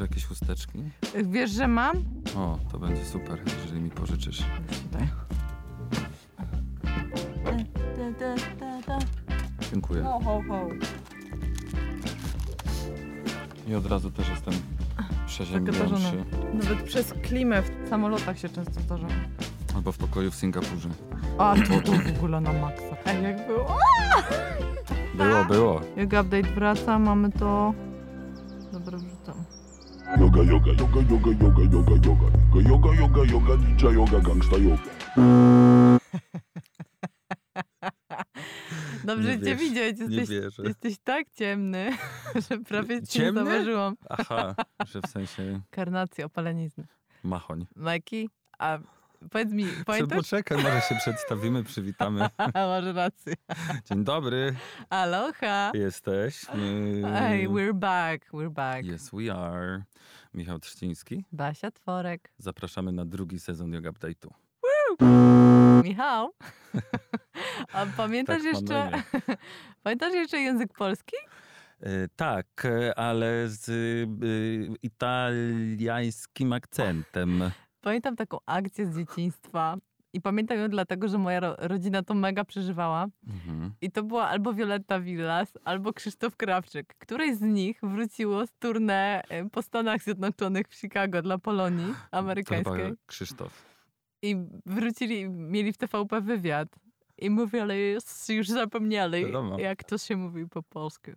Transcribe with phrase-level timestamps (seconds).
[0.00, 0.78] może jakieś chusteczki?
[1.24, 1.96] Wiesz, że mam?
[2.36, 4.42] O, to będzie super, jeżeli mi pożyczysz.
[9.70, 10.02] Dziękuję.
[10.02, 10.68] Ho, ho, ho.
[13.68, 14.54] I od razu też jestem
[15.26, 16.24] przeziębiony.
[16.54, 19.06] Nawet przez klimę w samolotach się często zdarza.
[19.74, 20.88] Albo w pokoju w Singapurze.
[21.38, 22.96] A, to, to w ogóle na maksa.
[23.06, 23.76] Ej, jak było?
[25.14, 25.80] Było, było.
[25.96, 27.74] Yoga Update wraca, mamy to...
[30.18, 32.28] Yoga, yoga, yoga, yoga, yoga, yoga, yoga,
[32.70, 34.82] yoga, yoga, yoga, ninja yoga, gangsta yoga.
[39.04, 40.62] Dobrze Nie cię wiesz, widzieć, Nie jesteś, wierzę.
[40.62, 41.90] jesteś tak ciemny,
[42.50, 43.96] że prawie cię nie zauważyłam.
[44.08, 44.54] Aha,
[44.86, 46.84] że w sensie Karnacja, opalenizny.
[47.24, 47.66] machoń.
[47.76, 48.78] Majki, a
[49.30, 50.18] powiedz mi, pamiętasz?
[50.18, 52.28] poczekaj, może się przedstawimy, przywitamy.
[52.54, 53.34] Masz rację.
[53.84, 54.54] Dzień dobry,
[54.90, 55.70] Aloha!
[55.74, 57.02] jesteśmy.
[57.14, 58.84] Hey, we're back, we're back.
[58.84, 59.82] Yes, we are.
[60.34, 61.24] Michał Trzciński.
[61.32, 62.32] Basia Tworek.
[62.38, 64.30] Zapraszamy na drugi sezon Yoga Update'u.
[65.84, 66.30] Michał,
[67.72, 68.90] a pamiętasz Tak, jeszcze,
[69.82, 71.16] pamiętasz jeszcze język polski?
[71.80, 73.74] E, tak, e, ale z e,
[74.82, 77.50] italiańskim akcentem.
[77.80, 79.76] Pamiętam taką akcję z dzieciństwa
[80.12, 83.06] i pamiętam ją dlatego, że moja ro- rodzina to mega przeżywała.
[83.28, 83.72] Mhm.
[83.80, 86.94] I to była albo Violetta Villas, albo Krzysztof Krawczyk.
[86.98, 92.92] Któreś z nich wróciło z tournée e, po Stanach Zjednoczonych w Chicago dla Polonii amerykańskiej.
[93.06, 93.62] Krzysztof.
[94.22, 96.68] I wrócili, mieli w TVP wywiad.
[97.18, 97.96] I mówili,
[98.28, 99.58] już zapomnieli, Wiadomo.
[99.58, 101.10] jak to się mówi po polsku.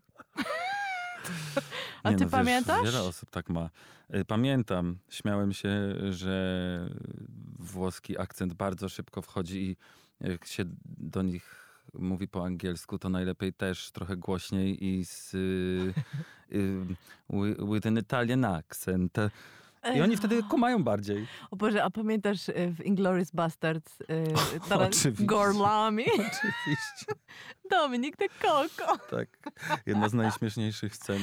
[2.03, 2.83] A Nie ty no, pamiętasz?
[2.83, 3.69] Wiesz, wiele osób tak ma.
[4.09, 6.89] E, Pamiętam, śmiałem się, że
[7.59, 9.77] włoski akcent bardzo szybko wchodzi i
[10.27, 11.63] jak się do nich
[11.93, 15.93] mówi po angielsku, to najlepiej też trochę głośniej i z y,
[16.51, 16.85] y,
[17.29, 19.17] wi- with an Italian accent.
[19.95, 21.27] I oni wtedy kumają bardziej.
[21.51, 24.05] O Boże, a pamiętasz e, w Inglourious Bastards e,
[24.69, 25.25] teraz Oczywiście.
[25.25, 26.05] Gorlami?
[26.13, 27.05] Oczywiście.
[27.71, 28.97] Dominik de Coco.
[29.09, 29.29] Tak.
[29.85, 31.21] Jedna z najśmieszniejszych scen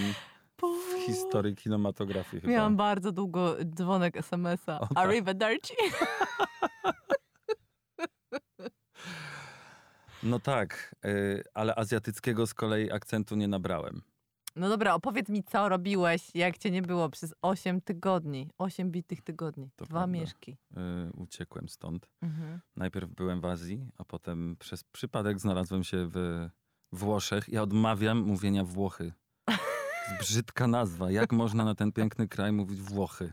[0.63, 2.53] w historii kinematografii chyba.
[2.53, 4.79] Miałam bardzo długo dzwonek SMS-a.
[4.79, 4.89] Tak.
[4.95, 5.75] Arrivederci.
[10.23, 14.03] No tak, y, ale azjatyckiego z kolei akcentu nie nabrałem.
[14.57, 18.49] No dobra, opowiedz mi, co robiłeś, jak cię nie było przez 8 tygodni.
[18.59, 19.71] 8 bitych tygodni.
[19.77, 20.07] To Dwa prawda.
[20.13, 20.57] mieszki.
[20.71, 20.77] Y,
[21.17, 22.09] Uciekłem stąd.
[22.23, 22.61] Mhm.
[22.77, 26.49] Najpierw byłem w Azji, a potem przez przypadek znalazłem się w
[26.93, 27.49] Włoszech.
[27.49, 29.13] Ja odmawiam mówienia Włochy.
[30.21, 31.11] Brzydka nazwa.
[31.11, 33.33] Jak można na ten piękny kraj mówić Włochy?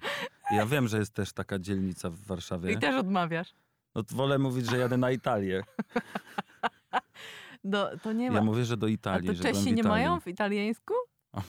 [0.51, 2.71] Ja wiem, że jest też taka dzielnica w Warszawie.
[2.71, 3.53] I też odmawiasz.
[3.95, 5.63] No wolę mówić, że jadę na Italię.
[7.63, 8.37] Do, to nie ma.
[8.37, 9.27] Ja mówię, że do A Italii.
[9.27, 10.93] to że byłem Czesi nie mają w italiańsku?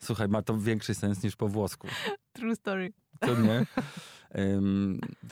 [0.00, 1.88] Słuchaj, ma to większy sens niż po włosku.
[2.32, 2.92] True story.
[3.20, 3.66] To nie.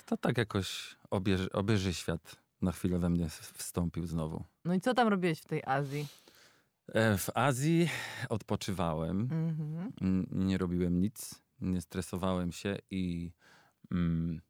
[0.06, 4.44] To tak jakoś obieży, obieży świat na chwilę we mnie wstąpił znowu.
[4.64, 6.06] No i co tam robiłeś w tej Azji?
[6.88, 7.88] E, W Azji
[8.28, 10.26] odpoczywałem, Mhm.
[10.30, 13.32] nie robiłem nic, nie stresowałem się i
[13.92, 14.40] mm,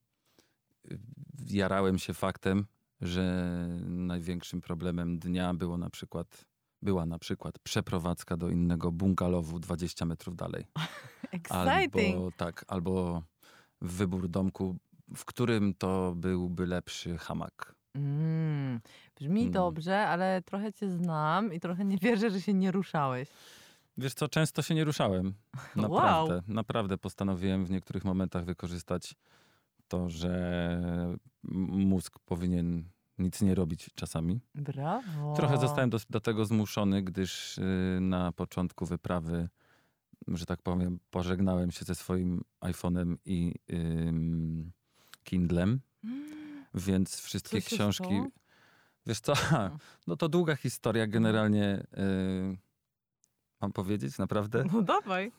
[1.50, 2.66] jarałem się faktem,
[3.02, 6.44] że największym problemem dnia było na przykład,
[6.82, 10.66] była na przykład przeprowadzka do innego bungalowu 20 metrów dalej.
[11.32, 12.16] Exciting.
[12.16, 13.22] Albo tak, albo
[13.80, 14.76] wybór domku,
[15.16, 17.74] w którym to byłby lepszy hamak.
[17.94, 18.80] Mm.
[19.16, 19.52] Brzmi Mm.
[19.52, 23.28] dobrze, ale trochę cię znam i trochę nie wierzę, że się nie ruszałeś.
[23.98, 25.34] Wiesz co, często się nie ruszałem.
[25.76, 25.90] Wow.
[25.90, 29.14] Naprawdę, naprawdę postanowiłem w niektórych momentach wykorzystać
[29.92, 30.32] to, że
[31.88, 32.84] mózg powinien
[33.18, 34.40] nic nie robić czasami.
[34.54, 35.34] Brawo.
[35.36, 39.48] Trochę zostałem do, do tego zmuszony, gdyż y, na początku wyprawy,
[40.28, 43.54] że tak powiem, pożegnałem się ze swoim iPhone'em i
[45.24, 46.64] Kindlem, Mm.
[46.74, 48.04] więc wszystkie Co się książki...
[48.04, 48.28] stało?
[49.06, 49.32] Wiesz co,
[50.06, 51.86] no to długa historia generalnie.
[52.52, 52.58] y,
[53.60, 54.64] mam powiedzieć, naprawdę?
[54.72, 55.32] No dawaj.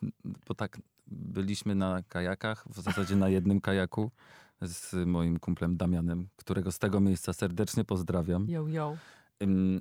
[0.48, 0.78] bo tak
[1.08, 4.12] byliśmy na kajakach, w zasadzie na jednym kajaku
[4.64, 8.50] z moim kumplem Damianem, którego z tego miejsca serdecznie pozdrawiam.
[8.50, 8.98] Yo, yo.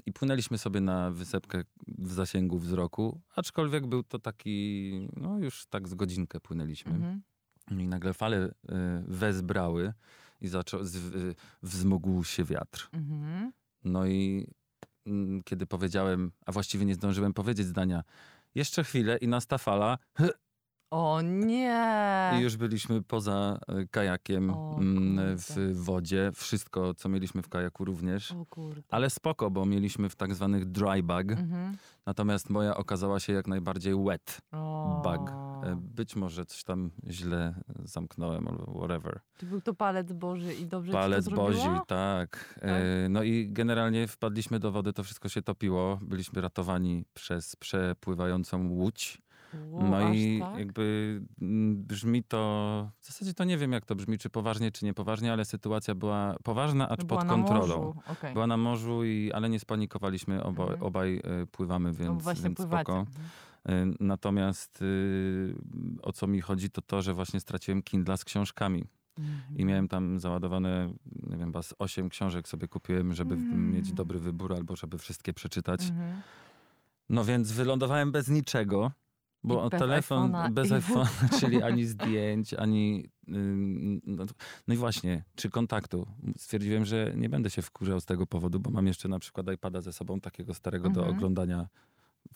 [0.06, 5.88] I płynęliśmy sobie na wysepkę w zasięgu wzroku, aczkolwiek był to taki, no już tak
[5.88, 6.92] z godzinkę płynęliśmy.
[6.92, 7.22] Mhm.
[7.70, 8.52] I nagle fale y,
[9.06, 9.92] wezbrały
[10.40, 12.88] i zaczął, z, y, wzmógł się wiatr.
[12.92, 13.52] Mhm.
[13.84, 14.46] No i
[15.06, 18.02] mm, kiedy powiedziałem, a właściwie nie zdążyłem powiedzieć zdania,
[18.54, 19.98] jeszcze chwilę i nasta fala
[20.92, 22.30] O nie!
[22.38, 26.32] i już byliśmy poza y, kajakiem O mm, w wodzie.
[26.34, 28.32] Wszystko, co mieliśmy w kajaku również.
[28.32, 28.46] O.
[28.90, 31.32] Ale spoko, bo mieliśmy w tak zwanych dry bug.
[31.32, 31.76] Mhm.
[32.06, 35.00] Natomiast moja okazała się jak najbardziej wet O.
[35.04, 35.30] bug.
[35.30, 37.54] E, Być może coś tam źle
[37.84, 39.20] zamknąłem albo whatever.
[39.38, 41.28] Czy był to palec Boży i dobrze Palec?
[41.28, 42.58] Bozi, tak.
[42.62, 45.98] E, no i generalnie wpadliśmy do wody, to wszystko się topiło.
[46.02, 49.22] Byliśmy ratowani przez przepływającą łódź.
[49.70, 50.58] Wow, No i tak?
[50.58, 54.84] jakby mm, brzmi to, w zasadzie to nie wiem jak to brzmi, czy poważnie, czy
[54.84, 57.94] niepoważnie, ale sytuacja była poważna, acz Była pod kontrolą.
[58.06, 58.32] okej.
[58.32, 60.82] Była na morzu, i, ale nie spanikowaliśmy, obo, Mhm.
[60.82, 62.82] obaj e, pływamy, No więc, właśnie więc pływacie.
[62.84, 62.98] spoko.
[63.66, 63.90] Mhm.
[63.90, 65.54] E, Natomiast y,
[66.02, 68.84] o co mi chodzi, to to, że właśnie straciłem Kindla z książkami.
[69.18, 69.58] Mhm.
[69.58, 70.92] I miałem tam załadowane,
[71.30, 73.72] nie wiem, z osiem książek sobie kupiłem, żeby Mm.
[73.72, 75.82] mieć dobry wybór albo żeby wszystkie przeczytać.
[75.88, 76.20] Mhm.
[77.08, 78.92] No więc wylądowałem bez niczego,
[79.44, 83.10] bo bez telefon bez iPhone'a, czyli ani zdjęć, ani...
[84.06, 84.24] No,
[84.68, 86.06] no i właśnie, czy kontaktu.
[86.36, 89.80] Stwierdziłem, że nie będę się wkurzał z tego powodu, bo mam jeszcze na przykład iPada
[89.80, 91.16] ze sobą, takiego starego do Mhm.
[91.16, 91.68] oglądania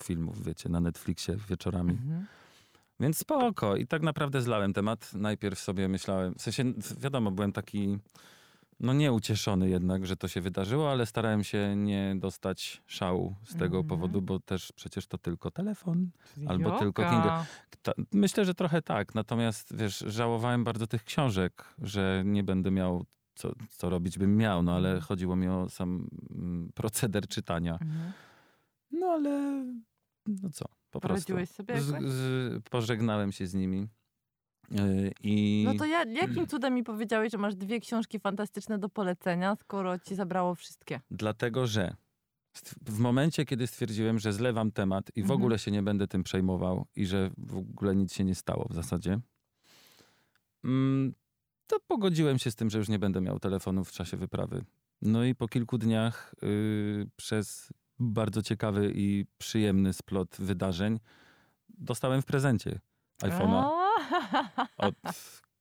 [0.03, 1.91] filmów, wiecie, na Netflixie wieczorami.
[1.91, 2.27] Mhm.
[3.01, 3.77] Więc spoko.
[3.77, 5.15] I tak naprawdę zlałem temat.
[5.15, 6.65] Najpierw sobie myślałem, w sensie
[7.01, 7.99] wiadomo, byłem taki
[8.81, 13.77] no nieucieszony jednak, że to się wydarzyło, ale starałem się nie dostać szału z tego
[13.79, 13.87] Mhm.
[13.87, 16.11] powodu, bo też przecież to tylko telefon.
[16.35, 17.03] Czyli Albo tylko.
[17.83, 19.15] Ta, myślę, że trochę tak.
[19.15, 24.63] Natomiast wiesz, żałowałem bardzo tych książek, że nie będę miał co, co robić bym miał,
[24.63, 25.03] no ale Mhm.
[25.03, 27.73] chodziło mi o sam mm, proceder czytania.
[27.73, 28.13] Mhm.
[28.91, 29.65] No ale
[30.27, 31.27] no co, po prostu.
[31.33, 33.89] Poradziłeś sobie Z, z, pożegnałem się z nimi.
[34.71, 38.89] Yy, I No to ja, jakim cudem mi powiedziałeś, że masz dwie książki fantastyczne do
[38.89, 41.01] polecenia, skoro ci zabrało wszystkie?
[41.11, 41.97] dlatego, że
[42.87, 45.41] w momencie, kiedy stwierdziłem, że zlewam temat i w Mhm.
[45.41, 48.75] ogóle się nie będę tym przejmował i że w ogóle nic się nie stało w
[48.75, 49.21] zasadzie,
[50.65, 51.15] mm,
[51.67, 54.65] to pogodziłem się z tym, że już nie będę miał telefonu w czasie wyprawy.
[55.03, 61.01] No i po kilku dniach yy, przez bardzo ciekawy i przyjemny splot wydarzeń
[61.69, 62.81] dostałem w prezencie
[63.23, 63.71] iPhone'a
[64.79, 64.95] od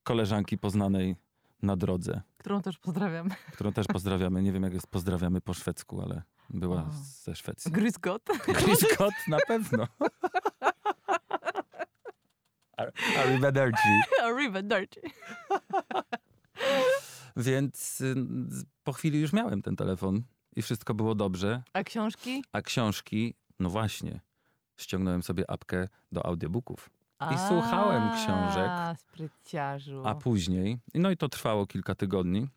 [0.04, 1.16] koleżanki poznanej
[1.62, 2.22] na drodze.
[2.38, 3.30] Którą też pozdrawiam.
[3.54, 4.44] którą też pozdrawiamy.
[4.44, 6.90] Nie wiem, jak jest pozdrawiamy po szwedzku, ale była O.
[7.24, 7.72] ze Szwecji.
[7.72, 8.24] Gryzgot.
[8.46, 9.88] Chris Scott na pewno.
[12.78, 13.88] Ar- Arrivederci.
[14.24, 15.00] Arrivederci.
[17.38, 18.16] Więc y,
[18.84, 20.24] po chwili już miałem ten telefon
[20.56, 22.44] i wszystko było dobrze, A książki?
[22.51, 24.22] a książki, no właśnie,
[24.78, 26.90] ściągnąłem sobie apkę do audiobooków.
[27.21, 28.69] I słuchałem książek.
[28.69, 30.01] A, spryciarzu.
[30.06, 32.47] A później, no i to trwało kilka tygodni,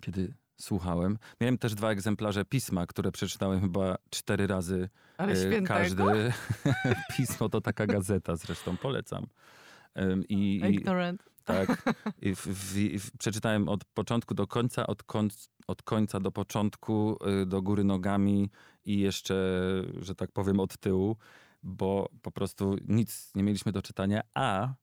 [0.00, 1.18] kiedy słuchałem.
[1.40, 5.66] Miałem też dwa egzemplarze pisma, które przeczytałem chyba cztery razy Ale świętego.
[5.66, 6.32] Każdy
[7.16, 9.26] pismo to taka gazeta, zresztą polecam.
[10.28, 11.22] I, i, Ignorant.
[11.44, 11.82] tak,
[12.22, 17.18] i w, w, w, przeczytałem od początku do końca, od, końc, od końca do początku,
[17.42, 18.50] y, do góry nogami
[18.84, 19.34] i jeszcze,
[20.00, 21.16] że tak powiem, od tyłu,
[21.62, 24.74] bo po prostu nic nie mieliśmy do czytania, a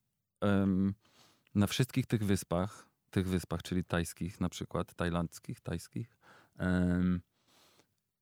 [1.54, 6.16] na wszystkich tych wyspach, tych wyspach, czyli tajskich na przykład, tajlandzkich, tajskich,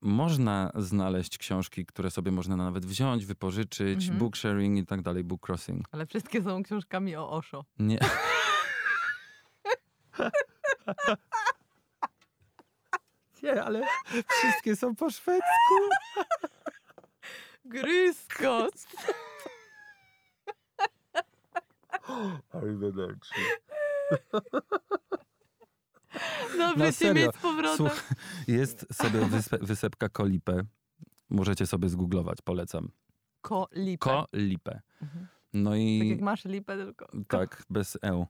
[0.00, 4.18] można znaleźć książki, które sobie można nawet wziąć, wypożyczyć, Mhm.
[4.18, 5.86] booksharing i tak dalej, book crossing.
[5.92, 7.64] Ale wszystkie są książkami o Osho.
[7.78, 7.98] Nie.
[13.42, 13.82] Nie, ale
[14.28, 15.74] wszystkie są po szwedzku.
[17.68, 18.74] Gryzgot.
[22.52, 23.34] Arrivederci.
[26.58, 27.76] Dobrze No cię mieć z powrotem.
[27.76, 28.04] Słuch,
[28.48, 30.60] jest sobie wyspe, wysepka Kolipę.
[31.30, 32.90] Możecie sobie zgooglować, polecam.
[33.40, 33.98] Kolipę.
[34.32, 34.80] Kolipę.
[35.02, 35.26] Mhm.
[35.52, 37.06] No Tak i jak masz lipę, tylko.
[37.06, 38.26] ko- tak, bez E.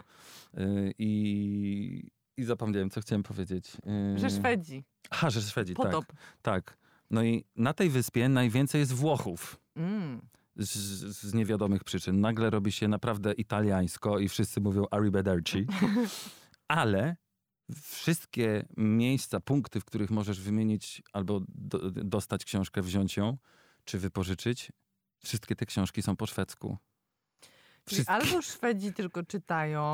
[0.59, 3.76] Y, I, I zapomniałem, co chciałem powiedzieć.
[4.14, 4.85] Y, Że Szwedzi.
[5.11, 6.07] Aha, że Szwedzi, Potop.
[6.07, 6.16] tak.
[6.42, 6.78] Tak.
[7.10, 9.60] No i na tej wyspie najwięcej jest Włochów.
[9.76, 10.20] Mm.
[10.56, 10.70] Z,
[11.16, 12.20] z niewiadomych przyczyn.
[12.20, 15.66] Nagle robi się naprawdę italiańsko i wszyscy mówią arrivederci.
[16.68, 17.16] Ale
[17.82, 23.38] wszystkie miejsca, punkty, w których możesz wymienić albo do, dostać książkę, wziąć ją,
[23.84, 24.72] czy wypożyczyć,
[25.18, 26.78] wszystkie te książki są po szwedzku.
[27.88, 28.12] Wszystkie.
[28.12, 29.92] albo Szwedzi tylko czytają.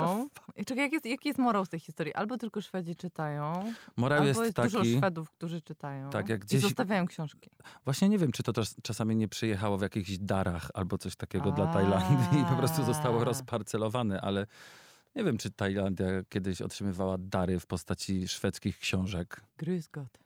[0.57, 2.15] I Czekaj, jak jest, jaki jest morał z tej historii?
[2.15, 4.73] Albo tylko Szwedzi czytają, Morał albo jest, jest, taki...
[4.77, 6.11] dużo Szwedów, którzy czytają.
[6.11, 7.51] Tak, jak I gdzieś- zostawiają książki.
[7.85, 11.53] Właśnie nie wiem, czy to czas, czasami nie przyjechało w jakichś darach albo coś takiego
[11.53, 11.67] dla.
[11.67, 14.47] Tajlandii i po prostu zostało rozparcelowane, ale
[15.17, 19.41] Nie wiem, czy Tajlandia kiedyś otrzymywała dary w postaci szwedzkich książek.
[19.59, 20.19] Grüß Gott.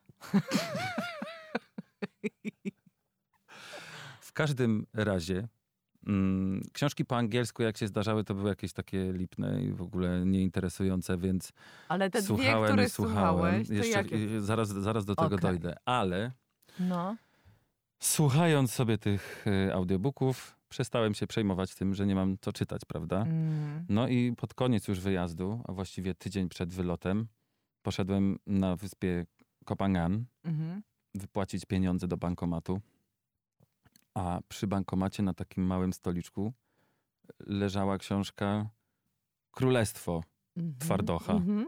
[4.21, 5.47] W każdym razie
[6.73, 11.17] książki po angielsku, jak się zdarzały, to były jakieś takie lipne i w ogóle nieinteresujące,
[11.17, 11.51] więc
[11.89, 13.17] Ale te dwie, słuchałem które i słuchałem.
[13.37, 14.15] słuchałeś, to Jeszcze jakie?
[14.15, 15.39] y, zaraz, zaraz do tego Okej.
[15.39, 15.75] dojdę.
[15.85, 16.31] Ale
[16.79, 17.15] No.
[17.99, 23.21] słuchając sobie tych y, audiobooków, przestałem się przejmować tym, że nie mam co czytać, prawda?
[23.21, 23.85] Mm.
[23.89, 27.27] No i pod koniec już wyjazdu, a właściwie tydzień przed wylotem,
[27.81, 29.25] poszedłem na wyspie
[29.65, 30.81] Kopangan Mhm.
[31.15, 32.79] wypłacić pieniądze do bankomatu.
[34.13, 36.53] A przy bankomacie na takim małym stoliczku
[37.39, 38.69] leżała książka
[39.51, 40.23] Królestwo.
[40.57, 40.79] Mhm.
[40.79, 41.33] Twardocha.
[41.33, 41.67] Mhm.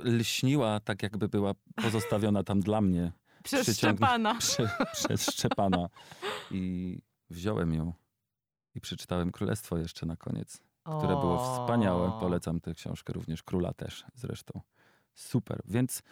[0.00, 3.12] Lśniła tak, jakby była pozostawiona tam dla mnie,
[3.44, 4.34] Przez Szczepana.
[4.40, 5.88] przy, przez Szczepana.
[6.50, 6.98] I
[7.30, 7.92] wziąłem ją
[8.74, 12.08] i przeczytałem Królestwo jeszcze na koniec, które było wspaniałe.
[12.08, 12.20] O.
[12.20, 14.60] Polecam tę książkę również, Króla też zresztą.
[15.14, 16.02] Super, więc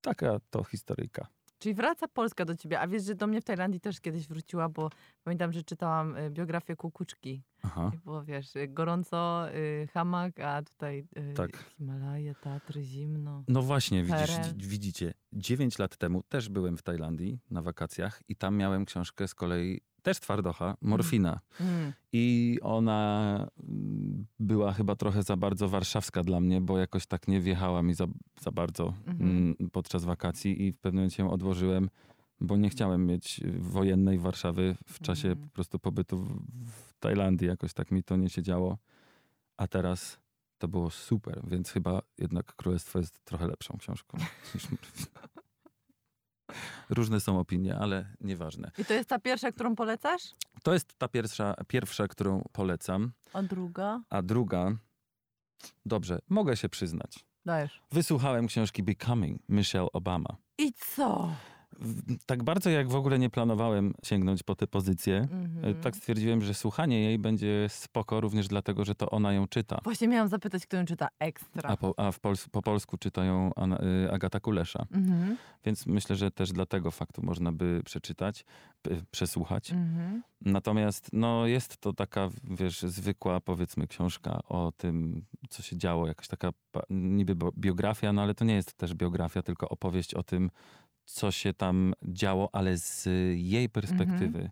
[0.00, 1.26] taka to historyjka.
[1.62, 4.68] Czyli wraca Polska do ciebie, a wiesz, że do mnie w Tajlandii też kiedyś wróciła,
[4.68, 4.90] bo
[5.24, 7.42] pamiętam, że czytałam y, biografię Kukuczki.
[7.62, 7.90] Aha.
[8.04, 11.64] Było, wiesz, y, gorąco, y, hamak, a tutaj y, Tak.
[11.78, 13.44] Himalaje, Tatry, zimno.
[13.48, 18.56] No właśnie, widzisz, widzicie, 9 lat temu też byłem w Tajlandii na wakacjach i tam
[18.56, 21.40] miałem książkę z kolei też twardocha, Morfina.
[21.60, 21.92] Mm.
[22.12, 23.36] I ona
[23.68, 27.94] mm, była chyba trochę za bardzo warszawska dla mnie, bo jakoś tak nie wjechała mi
[27.94, 28.06] za,
[28.40, 29.30] za bardzo Mhm.
[29.30, 31.90] mm, podczas wakacji i w pewnym momencie ją odłożyłem,
[32.40, 35.48] bo nie chciałem mieć wojennej Warszawy w czasie Mhm.
[35.48, 36.40] po prostu pobytu w,
[36.70, 37.48] w Tajlandii.
[37.48, 38.78] Jakoś tak mi to nie siedziało.
[39.56, 40.18] A teraz
[40.58, 44.18] to było super, więc chyba jednak Królestwo jest trochę lepszą książką
[44.54, 45.31] niż Morfina.
[46.90, 48.70] Różne są opinie, ale nieważne.
[48.78, 50.22] I to jest ta pierwsza, którą polecasz?
[50.62, 53.12] To jest ta pierwsza, pierwsza którą polecam.
[53.32, 54.00] A druga?
[54.10, 54.72] A druga,
[55.86, 57.24] dobrze, mogę się przyznać.
[57.44, 57.82] Dajesz.
[57.92, 60.36] Wysłuchałem książki Becoming Michelle Obama.
[60.58, 61.34] I co?
[62.26, 65.64] Tak bardzo jak w ogóle nie planowałem sięgnąć po tę pozycję, Mhm.
[65.64, 69.80] e, tak stwierdziłem, że słuchanie jej będzie spoko, również dlatego, że to ona ją czyta.
[69.84, 71.70] Właśnie miałam zapytać, kto ją czyta ekstra.
[71.70, 74.86] A po, a w pols po polsku czyta ją Anna, y, Agata Kulesza.
[74.92, 75.36] Mhm.
[75.64, 78.44] Więc myślę, że też dla tego faktu można by przeczytać,
[78.82, 79.72] p- przesłuchać.
[79.72, 80.22] Mhm.
[80.40, 86.28] Natomiast no, jest to taka, wiesz, zwykła powiedzmy książka o tym, co się działo, jakaś
[86.28, 86.50] taka
[86.90, 90.50] niby biografia, no ale to nie jest też biografia, tylko opowieść o tym,
[91.04, 94.50] co się tam działo, ale z jej perspektywy.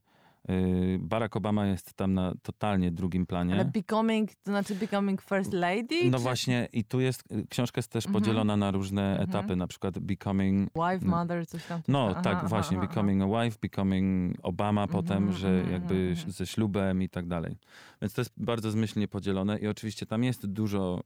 [0.50, 3.54] Y, Barack Obama jest tam na totalnie drugim planie.
[3.54, 6.11] Ale becoming, to znaczy becoming first lady?
[6.11, 8.23] No czy właśnie, i tu jest, y, książka jest też Mhm.
[8.23, 9.28] podzielona na różne Mhm.
[9.30, 11.11] etapy, na przykład Becoming Wife, no.
[11.16, 11.80] mother, coś tam.
[11.88, 12.23] no tam.
[12.23, 12.76] tak, Aha, właśnie.
[12.76, 12.95] aha, aha.
[12.95, 16.33] Becoming a wife, becoming Obama potem, Mhm, że mhm, jakby mhm, mhm.
[16.33, 17.57] ze ślubem i tak dalej.
[18.02, 21.02] Więc to jest bardzo zmyślnie podzielone i oczywiście tam jest dużo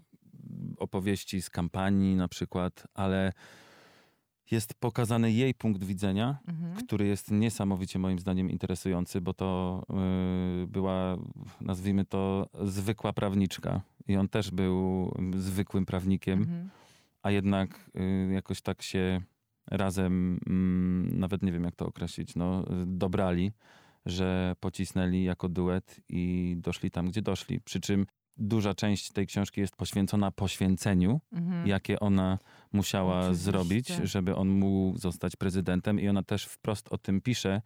[0.78, 3.32] opowieści z kampanii na przykład, ale
[4.50, 6.74] jest pokazany jej punkt widzenia, Mhm.
[6.76, 9.82] który jest niesamowicie moim zdaniem interesujący, bo to
[10.60, 11.16] yy, była,
[11.60, 13.80] nazwijmy to, zwykła prawniczka.
[14.08, 16.70] I on też był zwykłym prawnikiem Mhm.
[17.22, 19.20] a jednak y, jakoś tak się
[19.66, 23.52] razem, mm, nawet nie wiem jak to określić, no, y, dobrali,
[24.06, 27.60] że pocisnęli jako duet i doszli tam, gdzie doszli.
[27.60, 28.06] Przy czym
[28.36, 31.66] duża część tej książki jest poświęcona poświęceniu, Mhm.
[31.66, 32.38] jakie ona
[32.72, 33.44] musiała Oczywiście.
[33.44, 36.00] zrobić, żeby on mógł zostać prezydentem.
[36.00, 37.62] I ona też wprost o tym pisze,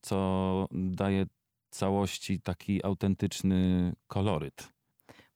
[0.00, 1.26] co daje
[1.70, 4.68] całości taki autentyczny koloryt.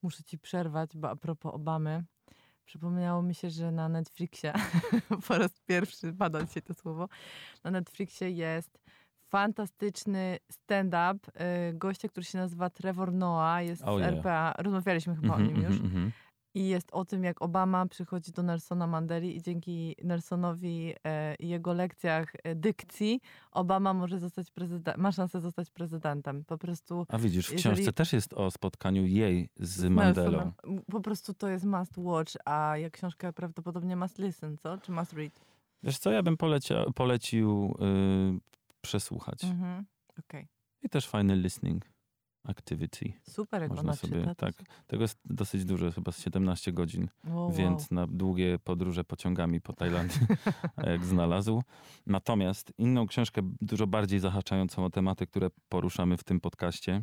[0.02, 2.04] Muszę ci przerwać, bo a propos Obamy,
[2.64, 4.52] przypomniało mi się, że na Netflixie,
[5.28, 7.08] po raz pierwszy pada dzisiaj to słowo,
[7.64, 8.78] na Netflixie jest
[9.30, 11.18] fantastyczny stand-up
[11.70, 14.12] y, gościa, który się nazywa Trevor Noah, jest Oh z yeah.
[14.12, 15.72] RPA, rozmawialiśmy chyba Mhm, o nim już.
[15.76, 16.12] mhm, mhm.
[16.54, 21.48] I jest o tym, jak Obama przychodzi do Nelsona Mandeli i dzięki Nelsonowi e, i
[21.48, 23.20] jego lekcjach dykcji
[23.52, 26.44] Obama może zostać prezydentem, ma szansę zostać prezydentem.
[26.44, 30.30] Po prostu A widzisz, w Jeżeli- książce też jest o spotkaniu jej z Mandelą.
[30.30, 30.82] Nelsonem.
[30.90, 34.78] Po prostu to jest must watch, a jak książkę prawdopodobnie must listen, co?
[34.78, 35.32] Czy must read?
[35.82, 37.76] Wiesz co, ja bym polecia, polecił
[38.36, 38.40] y,
[38.80, 39.44] przesłuchać.
[39.44, 39.86] Mhm.
[40.18, 40.48] Okej.
[40.82, 41.90] I też fajny listening
[42.44, 43.12] activity.
[43.30, 44.34] Super, jak Można ona sobie, czyta.
[44.34, 44.54] tak.
[44.86, 47.52] Tego jest dosyć dużo, chyba z 17 godzin, Wow, wow.
[47.52, 50.20] więc na długie podróże pociągami po Tajlandii
[50.92, 51.62] jak znalazł.
[52.06, 57.00] Natomiast inną książkę, dużo bardziej zahaczającą o tematy, które poruszamy w tym podcaście,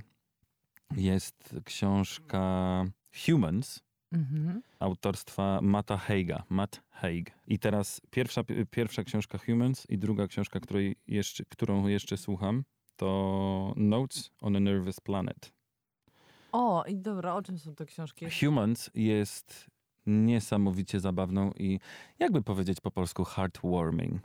[0.96, 2.84] jest książka
[3.26, 3.80] Humans,
[4.12, 4.62] Mhm.
[4.80, 6.44] autorstwa Matta Haiga.
[6.50, 7.32] Matt Haig.
[7.48, 12.64] I teraz pierwsza, pierwsza książka Humans i druga książka, której jeszcze, którą jeszcze słucham,
[12.96, 15.54] to Notes on a Nervous Planet.
[16.52, 18.26] O, i dobra, o czym są te książki?
[18.40, 19.68] Humans jest
[20.06, 21.80] niesamowicie zabawną i
[22.20, 24.22] jakby powiedzieć po polsku heartwarming.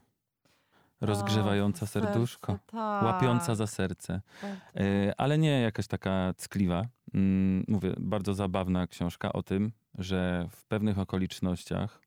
[1.01, 4.21] Rozgrzewająca serduszko, tak, łapiąca za serce.
[4.41, 4.83] tak, tak.
[4.83, 6.87] E, ale nie jakaś taka ckliwa.
[7.15, 12.01] Mm, Mówię, bardzo zabawna książka o tym, że w pewnych okolicznościach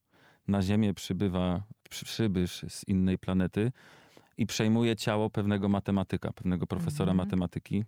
[0.47, 3.71] na Ziemię przybywa przy- przybysz z innej planety
[4.37, 7.17] i przejmuje ciało pewnego matematyka, pewnego profesora Mhm.
[7.17, 7.83] matematyki.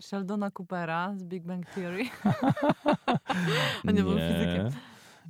[0.00, 2.04] Sheldona Coopera z Big Bang Theory.
[3.88, 4.68] A nie był fizykiem.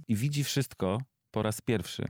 [0.09, 0.99] I widzi wszystko
[1.31, 2.05] po raz pierwszy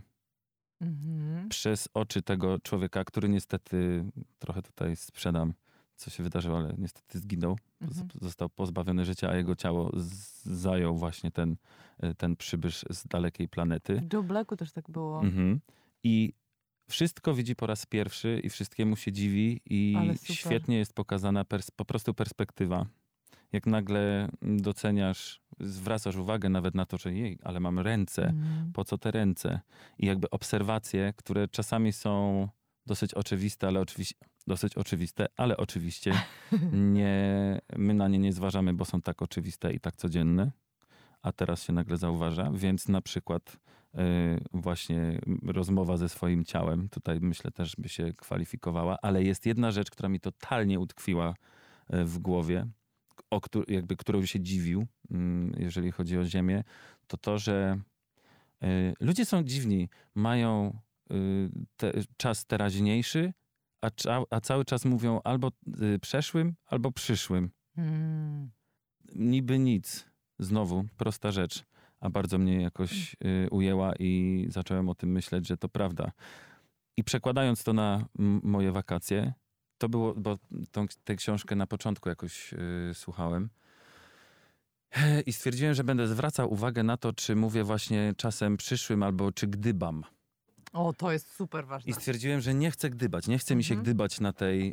[0.81, 1.49] Mhm.
[1.49, 4.05] przez oczy tego człowieka, który niestety,
[4.39, 5.53] trochę tutaj sprzedam,
[5.97, 7.59] co się wydarzyło, ale niestety zginął.
[7.81, 8.09] Mhm.
[8.21, 9.91] Został pozbawiony życia, a jego ciało
[10.45, 11.57] zajął właśnie ten,
[12.05, 14.03] y, ten przybysz z dalekiej planety.
[14.11, 15.21] W Joe Blacku też tak było.
[15.25, 15.61] Mhm.
[16.03, 16.33] I
[16.89, 21.45] wszystko widzi po raz pierwszy i wszystkiemu się dziwi i świetnie jest pokazana
[21.77, 22.87] po prostu perspektywa.
[23.53, 28.73] Jak nagle doceniasz, zwracasz uwagę nawet na to, że jej, ale mam ręce, Mhm.
[28.73, 29.61] po co te ręce?
[29.99, 32.49] I jakby obserwacje, które czasami są
[32.87, 34.15] dosyć oczywiste, ale oczywiście
[34.47, 36.13] dosyć oczywiste, ale oczywiście
[36.73, 40.51] nie, my na nie nie zważamy, bo są tak oczywiste i tak codzienne,
[41.23, 43.57] a teraz się nagle zauważa, więc na przykład
[43.95, 43.99] y,
[44.53, 49.91] właśnie rozmowa ze swoim ciałem, tutaj myślę też by się kwalifikowała, ale jest jedna rzecz,
[49.91, 51.35] która mi totalnie utkwiła
[51.95, 52.67] y, w głowie,
[53.31, 56.65] o któ- jakby którą się dziwił, mm, jeżeli chodzi o Ziemię,
[57.07, 57.79] to to, że
[58.63, 60.79] y, ludzie są dziwni, mają
[61.77, 63.33] te, czas teraźniejszy,
[63.83, 63.91] a,
[64.31, 65.53] a cały czas mówią albo
[65.95, 67.51] y, przeszłym, albo przyszłym.
[67.77, 68.51] Mm.
[69.15, 70.07] Niby nic.
[70.39, 71.65] Znowu, prosta rzecz,
[72.01, 76.13] a bardzo mnie jakoś y, ujęła i zacząłem o tym myśleć, że to prawda.
[76.97, 78.07] I przekładając to na
[78.43, 79.33] moje wakacje,
[79.79, 80.39] to było, bo
[80.71, 83.51] tą, tę książkę na początku jakoś y, słuchałem.
[85.27, 89.47] I stwierdziłem, że będę zwracał uwagę na to, czy mówię właśnie czasem przyszłym, albo czy
[89.47, 90.05] gdybam.
[90.77, 91.91] O, to jest super ważne.
[91.91, 93.29] I stwierdziłem, że nie chcę gdybać.
[93.29, 93.83] Nie chce mi się Mhm.
[93.85, 94.69] gdybać na tej,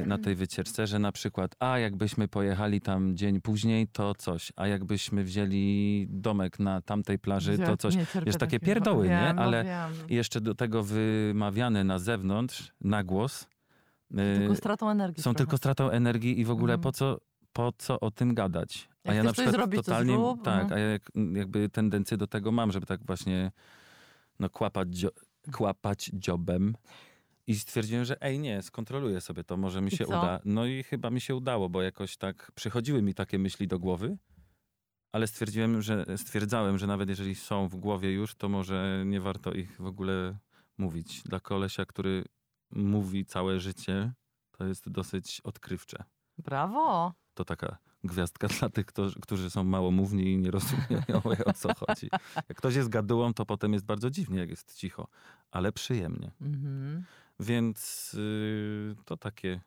[0.00, 4.52] yy, na tej wycieczce, że na przykład, a jakbyśmy pojechali tam dzień później, to coś.
[4.56, 7.94] A jakbyśmy wzięli domek na tamtej plaży, to Ja coś.
[8.26, 9.10] Wiesz, takie pierdoły, nie?
[9.26, 9.92] wiem, no Ale wiem.
[10.08, 13.46] Jeszcze do tego wymawiane na zewnątrz, na głos.
[14.10, 15.22] yy, Tylko stratą energii.
[15.22, 15.36] są trochę.
[15.38, 16.82] tylko stratą energii i w ogóle Mhm.
[16.82, 17.18] po co,
[17.52, 18.88] po co o tym gadać?
[19.04, 20.72] Jak chcesz coś zrobić, to totalnie, zrób, tak, mhm.
[20.72, 21.02] a ja jak,
[21.34, 23.52] jakby tendencję do tego mam, żeby tak właśnie
[24.40, 24.88] no, kłapać,
[25.52, 26.76] kłapać dziobem.
[27.46, 30.40] I stwierdziłem, że ej nie, skontroluję sobie to, może mi się uda.
[30.44, 34.18] No i chyba mi się udało, bo jakoś tak przychodziły mi takie myśli do głowy,
[35.12, 39.52] ale stwierdziłem, że stwierdzałem, że nawet jeżeli są w głowie już, to może nie warto
[39.52, 40.38] ich w ogóle
[40.78, 41.22] mówić.
[41.22, 42.24] Dla kolesia, który
[42.70, 44.12] mówi całe życie,
[44.50, 46.04] to jest dosyć odkrywcze.
[46.38, 47.14] Brawo.
[47.34, 48.86] To taka gwiazdka dla tych,
[49.22, 52.08] którzy, są małomówni i nie rozumieją o co chodzi.
[52.48, 55.08] Jak ktoś jest gadułą, to potem jest bardzo dziwnie, jak jest cicho,
[55.50, 56.30] ale przyjemnie.
[56.40, 57.04] Mhm.
[57.40, 59.60] Więc yy, to takie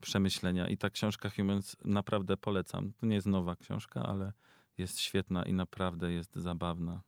[0.00, 0.68] przemyślenia.
[0.68, 2.92] I ta książka Humans naprawdę polecam.
[2.92, 4.32] To nie jest nowa książka, ale
[4.78, 7.02] jest świetna i naprawdę jest zabawna.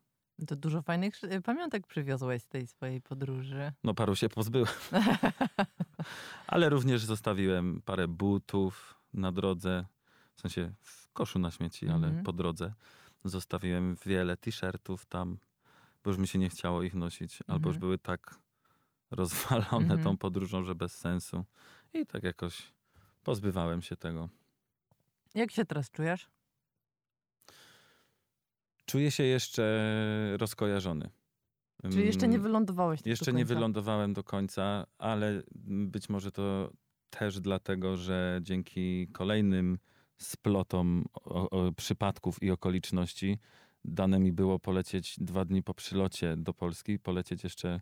[0.47, 3.73] To dużo fajnych y, pamiątek przywiozłeś z tej swojej podróży.
[3.85, 4.69] No paru się pozbyłem.
[6.47, 9.87] Ale również zostawiłem parę butów na drodze,
[10.41, 12.25] w sensie w koszu na śmieci, ale Mhm.
[12.25, 12.73] po drodze.
[13.25, 15.39] Zostawiłem wiele t-shirtów tam,
[16.05, 17.81] bo już mi się nie chciało ich nosić, albo już Mhm.
[17.81, 18.35] były tak
[19.11, 20.03] rozwalone Mhm.
[20.05, 21.45] tą podróżą, że bez sensu.
[21.95, 22.73] I tak jakoś
[23.25, 24.29] pozbywałem się tego.
[25.35, 26.29] Jak się teraz czujesz?
[28.87, 29.63] Czuję się jeszcze
[30.39, 31.11] rozkojarzony.
[31.83, 33.03] Czyli jeszcze nie Mm, wylądowałeś?
[33.03, 36.73] do Jeszcze nie wylądowałem do końca, ale być może to
[37.11, 39.79] też dlatego, że dzięki kolejnym
[40.23, 43.39] splotom o, o, przypadków i okoliczności
[43.85, 47.81] dane mi było polecieć dwa dni po przylocie do Polski, polecieć jeszcze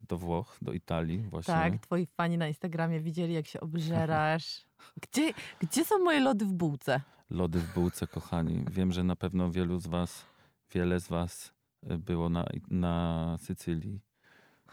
[0.00, 1.54] do Włoch, do Italii właśnie.
[1.54, 4.64] Tak, twoi fani na Instagramie widzieli, jak się obżerasz.
[5.02, 7.00] Gdzie, gdzie są moje lody w bułce?
[7.30, 8.64] Lody w bułce, kochani.
[8.70, 10.26] Wiem, że na pewno wielu z was,
[10.74, 11.52] wiele z was
[11.90, 14.00] y, było na, na Sycylii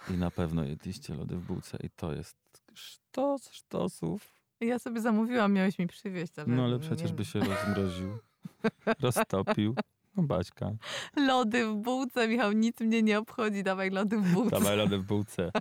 [0.09, 2.37] i na pewno jedliście lody w bułce i to jest
[2.73, 4.42] sztos sztosów.
[4.65, 6.47] Ja sobie zamówiłam, miałeś mi przywieźć, ale...
[6.47, 8.17] No ale przecież by się rozmroził,
[9.01, 9.75] roztopił.
[10.17, 10.71] No Baśka,
[11.17, 14.49] Lody w bułce, Michał, nic mnie nie obchodzi, dawaj lody w bułce.
[14.59, 15.51] dawaj lody w bułce.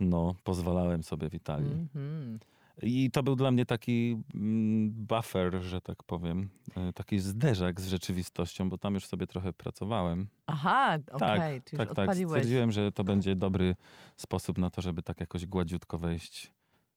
[0.00, 1.72] No, pozwalałem sobie w Italii.
[1.72, 2.38] Mhm.
[2.82, 6.48] I to był dla mnie taki mm, buffer, że tak powiem.
[6.76, 10.26] e, Taki zderzak z rzeczywistością, bo tam już sobie trochę pracowałem.
[10.46, 11.90] Aha, okej, Tak, czyli tak, już tak.
[11.90, 12.30] odpaliłeś.
[12.42, 13.76] Stwierdziłem, że to będzie dobry
[14.16, 16.52] sposób na to, żeby tak jakoś gładziutko wejść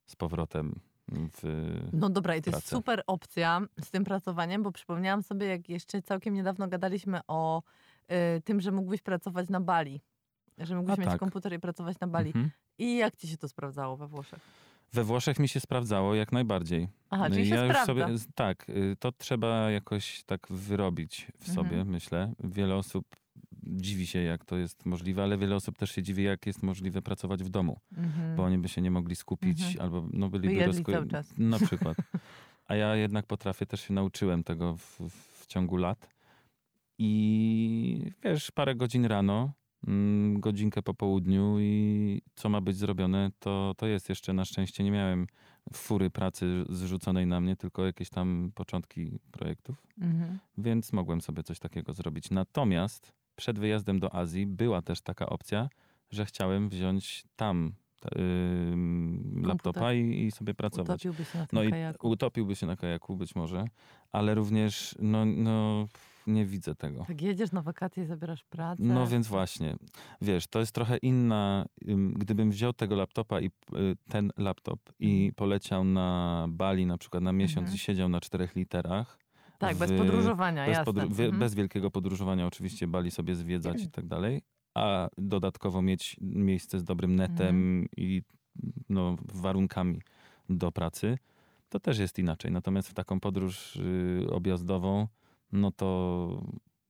[0.06, 0.80] z powrotem
[1.94, 2.76] No dobra, i to jest pracę.
[2.76, 7.62] super opcja z tym pracowaniem, bo przypomniałam sobie, jak jeszcze całkiem niedawno gadaliśmy o
[8.38, 10.02] y, tym, że mógłbyś pracować na Bali.
[10.58, 11.20] Że mógłbyś A mieć tak.
[11.20, 12.28] komputer i pracować na Bali.
[12.28, 12.50] Mhm.
[12.78, 14.40] I jak ci się to sprawdzało we Włoszech?
[14.94, 16.88] We Włoszech mi się sprawdzało jak najbardziej.
[17.10, 18.04] Aha, czyli się ja już sprawdza.
[18.08, 21.56] sobie, tak, y, to trzeba jakoś tak wyrobić w Mhm.
[21.70, 22.34] sobie, myślę.
[22.40, 23.06] Wiele osób
[23.68, 27.02] dziwi się, jak to jest możliwe, ale wiele osób też się dziwi, jak jest możliwe
[27.02, 28.36] pracować w domu, Mhm.
[28.36, 29.82] bo oni by się nie mogli skupić Mhm.
[29.82, 31.34] albo no, byliby By rozko- cały czas.
[31.38, 31.98] Na przykład.
[32.66, 35.00] A ja jednak potrafię, też się nauczyłem tego w,
[35.42, 36.10] w ciągu lat.
[36.98, 39.52] I wiesz, parę godzin rano,
[39.88, 44.84] mm, godzinkę po południu i co ma być zrobione, to, to jest jeszcze na szczęście.
[44.84, 45.28] Nie miałem
[45.74, 50.40] fury pracy zrzuconej na mnie, tylko jakieś tam początki projektów, Mhm.
[50.58, 52.32] więc mogłem sobie coś takiego zrobić.
[52.32, 55.70] Natomiast przed wyjazdem do Azji była też taka opcja,
[56.12, 57.74] że chciałem wziąć tam
[58.18, 61.06] ym, laptopa i, i sobie pracować.
[61.06, 62.10] Utopiłby się na tym No i kajaku.
[62.10, 63.66] utopiłby się na kajaku być może,
[64.12, 65.88] ale również no, no,
[66.28, 67.06] nie widzę tego.
[67.08, 68.84] Tak jedziesz na wakacje i zabierasz pracę.
[68.84, 69.76] No więc właśnie,
[70.22, 73.52] wiesz, to jest trochę inna, ym, gdybym wziął tego laptopa i y,
[74.10, 75.34] ten laptop i Mhm.
[75.36, 77.76] poleciał na Bali na przykład na miesiąc Mhm.
[77.76, 79.20] i siedział na czterech literach.
[79.68, 81.40] Tak, bez w- podróżowania, Bez, podru- wie- Mhm.
[81.40, 84.42] bez wielkiego podróżowania oczywiście Bali sobie zwiedzać i tak dalej,
[84.74, 87.88] a dodatkowo mieć miejsce z dobrym netem Mhm.
[87.98, 88.22] i
[88.90, 90.02] no, warunkami
[90.50, 91.18] do pracy,
[91.70, 92.52] to też jest inaczej.
[92.52, 95.08] Natomiast w taką podróż y, objazdową,
[95.52, 96.42] no to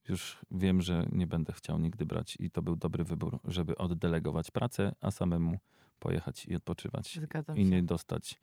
[0.10, 4.52] już wiem, że nie będę chciał nigdy brać i to był dobry wybór, żeby oddelegować
[4.52, 5.58] pracę, a samemu
[6.00, 7.20] pojechać i odpoczywać
[7.56, 8.42] i nie dostać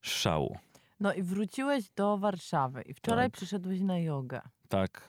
[0.00, 0.56] szału.
[1.02, 3.32] No i wróciłeś do Warszawy i wczoraj Tak.
[3.32, 4.40] przyszedłeś na jogę.
[4.68, 5.08] Tak,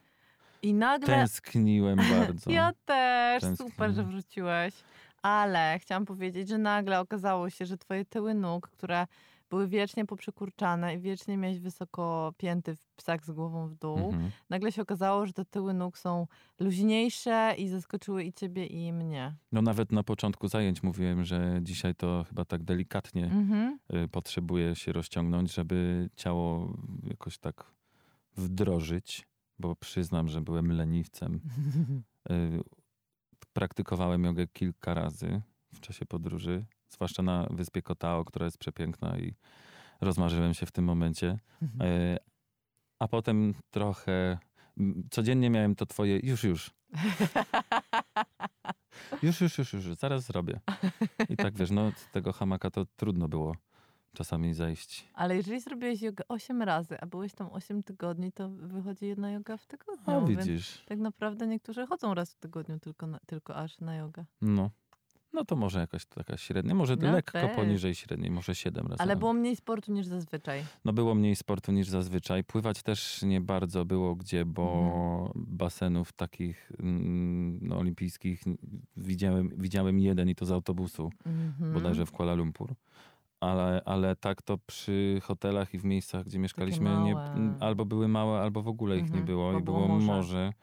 [0.62, 1.08] I nagle...
[1.08, 2.51] tęskniłem bardzo.
[2.51, 3.71] Ja też, Tęskniłem.
[3.71, 4.73] super, że wróciłeś.
[5.21, 9.08] Ale chciałam powiedzieć, że nagle okazało się, że twoje tyły nóg, które
[9.49, 14.32] były wiecznie poprzykurczane i wiecznie miałeś wysoko pięty w psak z głową w dół, Mhm.
[14.49, 16.27] nagle się okazało, że te tyły nóg są
[16.60, 19.36] luźniejsze i zaskoczyły i ciebie i mnie.
[19.51, 23.79] No nawet na początku zajęć mówiłem, że dzisiaj to chyba tak delikatnie Mhm.
[23.93, 27.71] y, potrzebuje się rozciągnąć, żeby ciało jakoś tak
[28.38, 29.27] wdrożyć,
[29.60, 31.39] bo przyznam, że byłem leniwcem.
[32.32, 32.63] Y,
[33.53, 35.41] Praktykowałem jogę kilka razy
[35.73, 39.36] w czasie podróży, zwłaszcza na wyspie Kotao, która jest przepiękna i
[40.01, 41.39] rozmarzyłem się w tym momencie.
[41.63, 42.17] Y,
[42.99, 44.38] A potem trochę
[45.12, 46.71] codziennie miałem to twoje już, już.
[49.23, 50.60] Już, już, już, już, zaraz zrobię.
[51.29, 53.56] I tak wiesz, no z tego hamaka to trudno było
[54.13, 55.08] czasami zejść.
[55.13, 59.58] Ale jeżeli zrobiłeś jogę 8 razy, a byłeś tam 8 tygodni, to wychodzi jedna joga
[59.58, 60.03] w tygodniu.
[60.08, 64.25] No widzisz, tak naprawdę niektórzy chodzą raz w tygodniu tylko, na, tylko aż na jogę.
[64.41, 64.69] no.
[65.34, 67.56] No to może jakaś taka średnia, może No lekko też.
[67.56, 69.02] poniżej średniej, może 7 razy.
[69.04, 70.63] Ale było mniej sportu niż zazwyczaj.
[70.86, 72.43] No było mniej sportu niż zazwyczaj.
[72.43, 74.74] Pływać też nie bardzo było gdzie, bo
[75.26, 75.46] Mhm.
[75.48, 78.43] basenów takich mm, no, olimpijskich
[78.98, 81.12] widziałem, widziałem jeden i to z autobusu.
[81.26, 81.74] Mhm.
[81.74, 82.74] bodajże w Kuala Lumpur.
[83.39, 87.15] Ale, ale tak to przy hotelach i w miejscach, gdzie mieszkaliśmy, nie,
[87.60, 90.06] albo były małe, albo w ogóle ich nie Mhm, było bo i było było morze.
[90.06, 90.54] morze.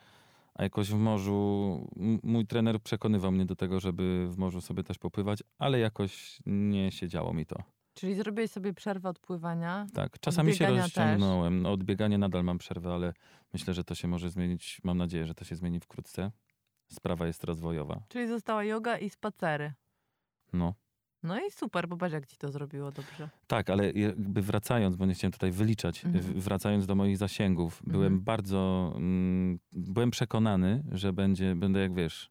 [0.60, 1.88] A jakoś w morzu,
[2.22, 6.92] mój trener przekonywał mnie do tego, żeby w morzu sobie też popływać, ale jakoś nie
[6.92, 7.56] siedziało mi to.
[7.94, 9.86] Czyli zrobiłeś sobie przerwę od pływania.
[9.94, 11.62] Tak, czasami się rozciągnąłem.
[11.62, 13.12] No, od biegania nadal mam przerwę, ale
[13.52, 14.80] myślę, że to się może zmienić.
[14.84, 16.30] Mam nadzieję, że to się zmieni wkrótce.
[16.88, 18.02] Sprawa jest rozwojowa.
[18.08, 19.72] Czyli została yoga i spacery.
[20.52, 20.74] No.
[21.22, 23.28] No i super, bo patrz jak ci to zrobiło dobrze.
[23.46, 26.24] Tak, ale jakby wracając, bo nie chciałem tutaj wyliczać, Mhm.
[26.24, 28.24] w- wracając do moich zasięgów, byłem Mhm.
[28.24, 32.30] bardzo, mm, byłem przekonany, że będzie, będę jak wiesz,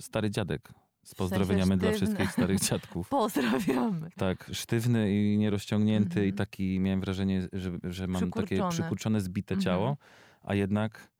[0.00, 0.68] stary dziadek.
[0.68, 1.92] Z sensie pozdrowieniami dla sztywny.
[2.06, 3.08] wszystkich starych dziadków.
[3.20, 4.10] Pozdrawiamy.
[4.16, 6.26] Tak, sztywny i nierozciągnięty Mhm.
[6.28, 8.70] i taki, miałem wrażenie, że, że mam takie Przykurczone.
[8.70, 9.64] przykurczone, zbite Mhm.
[9.64, 9.96] ciało,
[10.42, 11.10] a jednak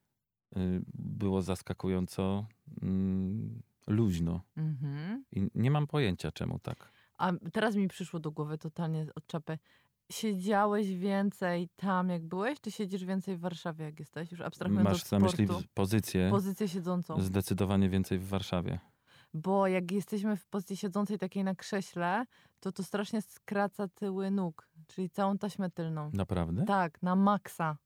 [0.56, 2.46] y, było zaskakująco
[2.82, 4.40] mm, luźno.
[4.56, 5.24] Mhm.
[5.32, 6.92] I nie mam pojęcia czemu tak.
[7.18, 9.58] A teraz mi przyszło do głowy totalnie od czapy.
[10.12, 14.32] Siedziałeś więcej tam, jak byłeś, czy siedzisz więcej w Warszawie, jak jesteś?
[14.32, 15.68] Już abstrahując Masz od na myśli sportu.
[15.74, 17.20] pozycję Pozycję siedzącą.
[17.20, 18.78] zdecydowanie więcej w Warszawie.
[19.34, 22.24] Bo jak jesteśmy w pozycji siedzącej takiej na krześle,
[22.60, 26.10] to to strasznie skraca tyły nóg, czyli całą taśmę tylną.
[26.12, 26.64] Naprawdę?
[26.64, 27.76] Tak, na maksa.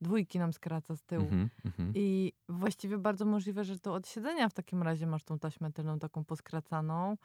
[0.00, 1.22] Dwójki nam skraca z tyłu.
[1.24, 1.92] Mhm, mhm.
[1.94, 5.98] I właściwie bardzo możliwe, że to od siedzenia w takim razie masz tą taśmę tylną
[5.98, 7.16] taką poskracaną.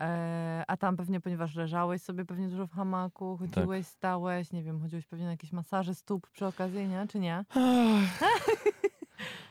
[0.00, 3.54] E, a tam pewnie, ponieważ leżałeś sobie pewnie dużo w hamaku, Tak.
[3.54, 7.06] chodziłeś, stałeś, nie wiem, chodziłeś pewnie na jakieś masaże stóp przy okazji, nie?
[7.08, 7.44] Czy nie?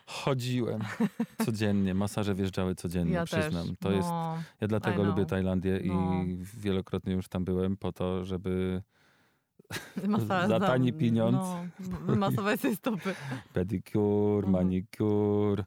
[0.05, 0.81] Chodziłem
[1.45, 3.67] codziennie, masaże wjeżdżały codziennie, ja przyznam.
[3.67, 3.77] też.
[3.79, 4.37] To jest, no.
[4.61, 5.29] ja dlatego lubię know.
[5.29, 6.23] Tajlandię No.
[6.23, 8.81] i wielokrotnie już tam byłem po to, żeby
[10.07, 11.35] Masaż za tani pieniądz.
[11.37, 13.15] No, wymasować sobie stopy.
[13.53, 14.51] Pedikur, Mhm.
[14.53, 15.63] manikur.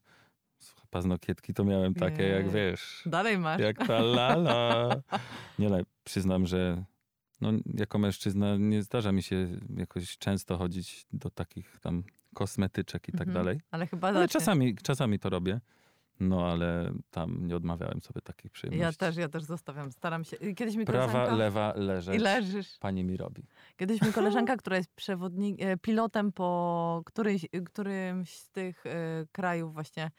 [0.91, 2.53] Paznokietki to miałem takie, jak Nie.
[2.53, 3.61] wiesz, Dalej masz.
[3.61, 4.89] jak ta lala.
[5.59, 6.85] Nie, ale przyznam, że
[7.41, 12.03] no, jako mężczyzna nie zdarza mi się jakoś często chodzić do takich tam
[12.35, 13.35] kosmetyczek i tak Mhm.
[13.45, 13.61] dalej.
[13.71, 14.41] Ale chyba Ale zacznie.
[14.41, 15.61] czasami, czasami to robię.
[16.21, 18.83] No ale tam nie odmawiałem sobie takich przyjemności.
[18.83, 19.93] Ja też, ja też zostawiam.
[19.93, 20.37] Staram się.
[20.37, 21.37] Kiedyś mi Prawa, koleżanka...
[21.37, 22.17] lewa, leżeć.
[22.17, 22.79] I leżysz.
[22.79, 23.43] Pani mi robi.
[23.77, 28.91] Kiedyś mi koleżanka, która jest przewodnik, e, pilotem po którymś, którymś z tych e,
[29.33, 30.11] krajów właśnie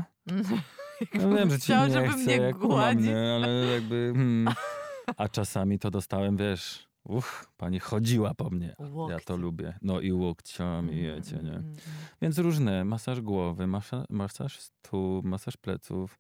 [1.01, 3.09] Jakbym no wiem, że ci nie żeby chce, mnie gładzić.
[3.37, 4.13] ale jakby...
[4.15, 4.55] Hmm.
[5.17, 8.75] A czasami to dostałem, wiesz, uch, pani chodziła po mnie.
[8.79, 9.21] Ja Łokcie.
[9.27, 9.75] to lubię.
[9.83, 11.53] No i łokciami, Mm, wiecie, mm, nie?
[11.53, 11.77] mm, mm.
[12.23, 16.19] Więc różne, masaż głowy, masa, masaż stóp, masaż pleców,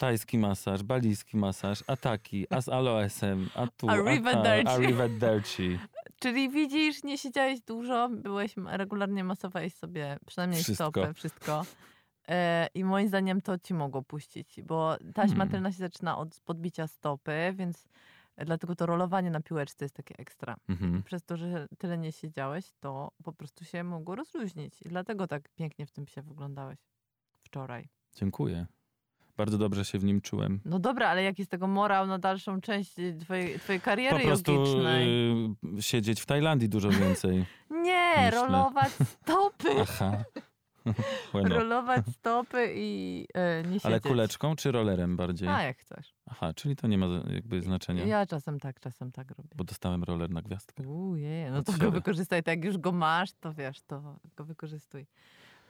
[0.00, 4.64] tajski masaż, balijski masaż, ataki, a z aloesem, a tu, a Arrivederci.
[4.64, 5.78] ta, arrivederci.
[6.20, 10.90] Czyli widzisz, nie siedziałeś dużo, byłeś regularnie masowałeś sobie przynajmniej Wszystko.
[10.90, 11.64] stopę, wszystko.
[12.28, 15.48] E, I moim zdaniem to ci mogło puścić, bo taśma Hmm.
[15.48, 17.88] tylna się zaczyna od podbicia stopy, więc
[18.36, 20.56] dlatego to rolowanie na piłeczce jest takie ekstra.
[20.68, 21.02] Mhm.
[21.02, 24.82] Przez to, że tyle nie siedziałeś, to po prostu się mogło rozluźnić.
[24.82, 26.78] I dlatego tak pięknie w tym się wyglądałeś
[27.42, 27.88] wczoraj.
[28.16, 28.66] Dziękuję.
[29.40, 30.60] Bardzo dobrze się w nim czułem.
[30.64, 34.26] No dobra, ale jaki jest tego morał na dalszą część y, twojej, twojej kariery Po
[34.26, 35.08] prostu jogicznej?
[35.78, 37.44] y, siedzieć w Tajlandii dużo więcej.
[37.70, 38.30] Nie, myślę.
[38.30, 39.68] rolować stopy.
[39.82, 40.12] Aha.
[41.32, 41.48] Bueno.
[41.48, 43.86] Rolować stopy i e, nie siedzieć.
[43.86, 45.48] Ale kuleczką czy rollerem bardziej?
[45.48, 46.14] A, jak chcesz.
[46.30, 49.48] Aha, czyli to nie ma jakby znaczenia, Ja czasem tak, czasem tak robię.
[49.56, 50.88] bo dostałem roller na gwiazdkę.
[50.88, 52.42] Ujej, no to go wykorzystaj.
[52.42, 55.06] Tak jak już go masz, to wiesz, to go wykorzystuj.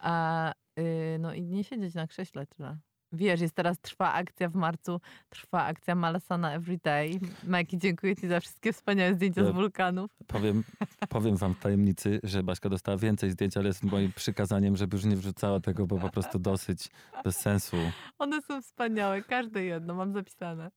[0.00, 2.76] A, y, no i nie siedzieć na krześle tyle.
[3.12, 7.20] Wiesz, jest teraz trwa akcja w marcu, trwa akcja Malasana Everyday.
[7.44, 10.10] Majki, dziękuję ci za wszystkie wspaniałe zdjęcia z wulkanów.
[10.26, 10.64] Powiem,
[11.08, 15.04] powiem wam w tajemnicy, że Baśka dostała więcej zdjęć, ale z moim przykazaniem, żeby już
[15.04, 16.88] nie wrzucała tego, bo po prostu dosyć
[17.24, 17.76] bez sensu.
[18.18, 20.70] One są wspaniałe, każde jedno, mam zapisane.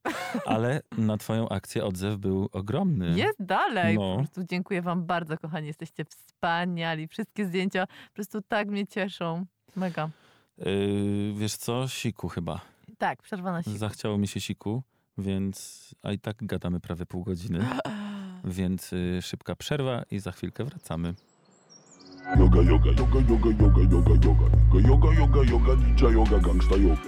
[0.46, 3.20] Ale na twoją akcję odzew był ogromny.
[3.20, 3.96] Jest dalej.
[3.96, 4.12] No.
[4.12, 5.68] Po prostu dziękuję wam bardzo, kochani.
[5.68, 7.08] Jesteście wspaniali.
[7.08, 9.46] Wszystkie zdjęcia po prostu tak mnie cieszą.
[9.76, 10.10] Mega.
[10.58, 11.88] Yy, wiesz co?
[11.88, 12.62] Siku chyba.
[12.98, 13.78] Tak, przerwa na siku.
[13.78, 14.84] Zachciało mi się siku,
[15.18, 15.88] więc...
[16.04, 17.66] A i tak gadamy prawie pół godziny.
[18.46, 21.14] Więc y, szybka przerwa i za chwilkę wracamy.
[22.40, 24.90] Yoga, yoga, yoga, yoga, yoga, yoga, yoga.
[24.90, 27.02] Yoga, yoga, yoga, ninja yoga, gangsta yoga.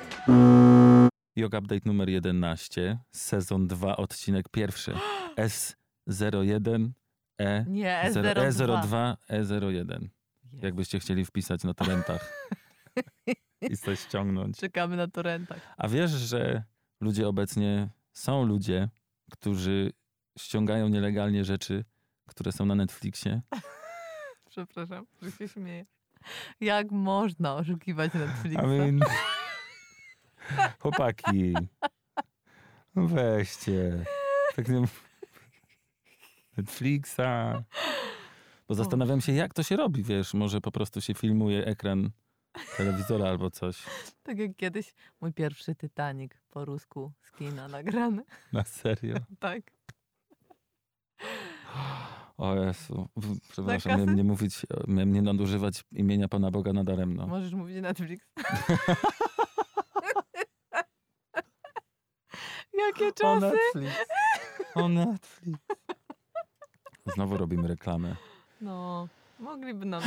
[1.35, 4.93] Yoga Update numer 11, sezon 2, odcinek pierwszy.
[6.07, 6.89] S01
[7.37, 9.15] E Nie, E E02 S02.
[9.29, 10.01] E01.
[10.51, 10.63] Jest.
[10.63, 12.29] Jakbyście chcieli wpisać na torrentach
[13.71, 14.57] i coś ściągnąć.
[14.57, 15.75] Czekamy na torrentach.
[15.77, 16.63] A wiesz, że
[17.01, 18.89] ludzie obecnie są ludzie,
[19.31, 19.91] którzy
[20.37, 21.85] ściągają nielegalnie rzeczy,
[22.27, 23.41] które są na Netflixie?
[24.49, 25.85] Przepraszam, że się śmieję.
[26.61, 28.63] Jak można oszukiwać Netflixa?
[28.63, 28.99] I mean...
[30.79, 31.53] Chłopaki,
[32.95, 34.05] no weźcie.
[34.55, 34.83] Tak nie...
[36.57, 37.21] Netflixa.
[38.67, 42.09] Bo zastanawiam się, jak to się robi, wiesz, może po prostu się filmuje ekran
[42.77, 43.83] telewizora albo coś.
[44.23, 48.23] Tak jak kiedyś mój pierwszy Titanic po rusku z kina nagrany.
[48.53, 49.15] Na serio.
[49.39, 49.61] Tak.
[52.37, 53.09] O Jezu.
[53.51, 57.27] Przepraszam, miałem nie mówić, miałem nie nadużywać imienia Pana Boga nadaremno.
[57.27, 58.25] Możesz mówić Netflix.
[62.87, 63.45] Jakie O czasy?
[63.45, 63.95] Netflix.
[64.75, 65.59] O Netflix.
[67.15, 68.15] Znowu robimy reklamę.
[68.61, 69.07] No,
[69.39, 70.03] mogliby nam...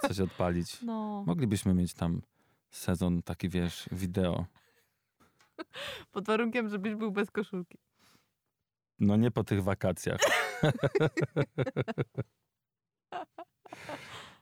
[0.00, 0.82] Coś odpalić.
[0.82, 2.22] No, Moglibyśmy mieć tam
[2.70, 4.46] sezon taki, wiesz, wideo.
[6.12, 7.78] pod warunkiem, żebyś był bez koszulki.
[8.98, 10.20] No nie po tych wakacjach.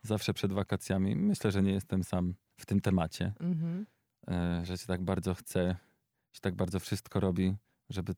[0.02, 1.16] Zawsze przed wakacjami.
[1.16, 3.86] Myślę, że nie jestem sam w tym temacie, Mhm.
[4.28, 5.76] e, że się tak bardzo chce,
[6.32, 7.54] się tak bardzo wszystko robi,
[7.90, 8.14] żeby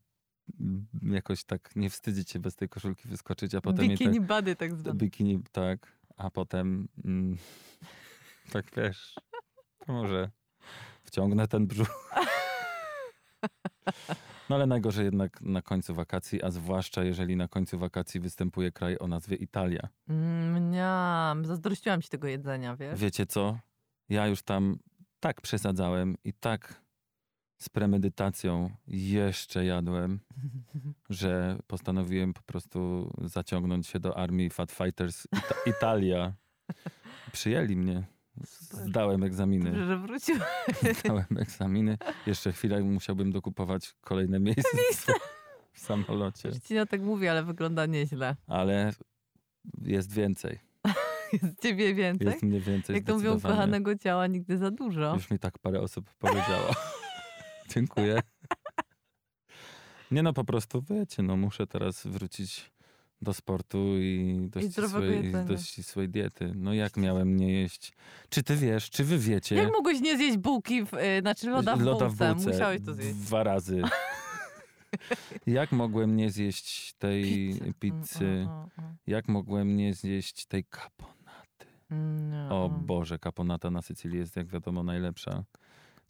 [1.01, 4.75] jakoś tak nie wstydzić się bez tej koszulki wyskoczyć, a potem Bikini tak, body tak
[4.75, 4.97] zwane.
[4.99, 7.37] bikini, tak, a potem mm,
[8.53, 9.15] tak wiesz,
[9.87, 10.31] może
[11.03, 11.87] wciągnę ten brzuch.
[14.49, 18.97] No ale najgorzej jednak na końcu wakacji, a zwłaszcza jeżeli na końcu wakacji występuje kraj
[18.99, 19.89] o nazwie Italia.
[20.09, 22.99] Mm, Mniam, zazdrościłam ci tego jedzenia, wiesz?
[22.99, 23.59] Wiecie co?
[24.09, 24.79] Ja już tam
[25.19, 26.80] tak przesadzałem i tak
[27.61, 30.19] z premedytacją jeszcze jadłem,
[31.09, 36.33] że postanowiłem po prostu zaciągnąć się do armii Fat Fighters Ita- Italia.
[37.31, 38.03] Przyjęli mnie.
[38.71, 39.65] Zdałem egzaminy.
[39.65, 40.35] Dobrze, że wrócił.
[40.99, 41.97] Zdałem egzaminy.
[42.27, 44.77] Jeszcze chwilę musiałbym dokupować kolejne miejsce
[45.73, 46.49] w samolocie.
[46.49, 48.35] Marcina tak mówi, ale wygląda nieźle.
[48.47, 48.93] Ale
[49.81, 50.59] jest więcej.
[51.33, 52.27] Jest ciebie więcej?
[52.27, 55.13] Jest mnie więcej Jak to mówią, kochanego ciała nigdy za dużo.
[55.13, 56.71] Już mi tak parę osób powiedziało.
[57.73, 58.19] Dziękuję.
[60.11, 62.71] Nie no, po prostu wiecie, no muszę teraz wrócić
[63.21, 65.43] do sportu i do, I ścisłej, jedzenia.
[65.45, 66.51] do ścisłej diety.
[66.55, 67.93] No jak miałem nie jeść?
[68.29, 69.55] Czy ty wiesz, czy wy wiecie?
[69.55, 72.49] Jak mogłeś nie zjeść bułki, w, y, znaczy loda w loda bułce?
[72.51, 73.13] Musiałeś to zjeść.
[73.13, 73.81] Dwa razy.
[75.47, 77.73] jak mogłem nie zjeść tej Pizzy.
[77.79, 78.25] pizzy?
[78.25, 81.65] Mm, mm, mm, Jak mogłem nie zjeść tej kaponaty?
[81.91, 82.51] mm.
[82.51, 82.85] O Mm.
[82.85, 85.43] Boże, kaponata na Sycylii jest jak wiadomo najlepsza.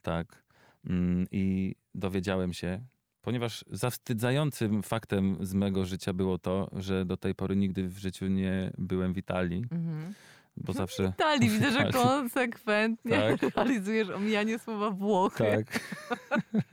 [0.02, 0.44] Tak.
[0.90, 2.86] Mm, I dowiedziałem się,
[3.22, 8.28] ponieważ zawstydzającym faktem z mego życia było to, że do tej pory nigdy w życiu
[8.28, 10.14] nie byłem w Italii, Mhm.
[10.58, 11.04] bo zawsze...
[11.04, 13.42] Italii, widzę, że konsekwentnie Tak.
[13.56, 15.44] realizujesz omijanie słowa Włochy.
[15.44, 15.80] Tak.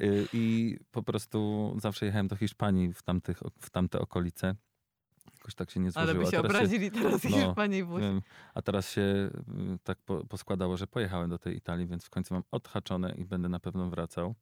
[0.00, 4.54] Y, I po prostu zawsze jechałem do Hiszpanii w, tamtych, w tamte okolice.
[5.44, 6.22] Jakoś tak się nie Ale złożyło.
[6.22, 7.84] by A się teraz obrazili teraz no, Hiszpanii.
[7.84, 8.22] Wiem,
[8.54, 9.30] a teraz się y,
[9.84, 13.48] tak po, poskładało, że pojechałem do tej Italii, więc w końcu mam odhaczone i będę
[13.48, 14.34] na pewno wracał.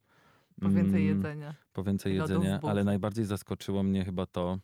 [0.61, 1.55] Po więcej Mm, jedzenia.
[1.73, 4.59] Po więcej jedzenia, ale najbardziej zaskoczyło mnie chyba to,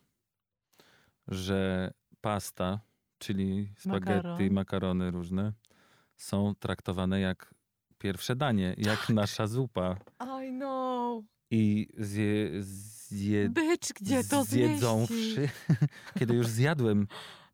[1.28, 2.80] że pasta,
[3.18, 4.52] czyli spaghetti, Makaron.
[4.52, 5.52] makarony różne,
[6.16, 7.54] są traktowane jak
[7.98, 9.96] pierwsze danie, jak nasza zupa.
[10.44, 11.24] I know.
[11.50, 11.88] I
[13.10, 15.48] zje, Bycz, gdzie to zjedząwszy,
[16.18, 17.06] kiedy już zjadłem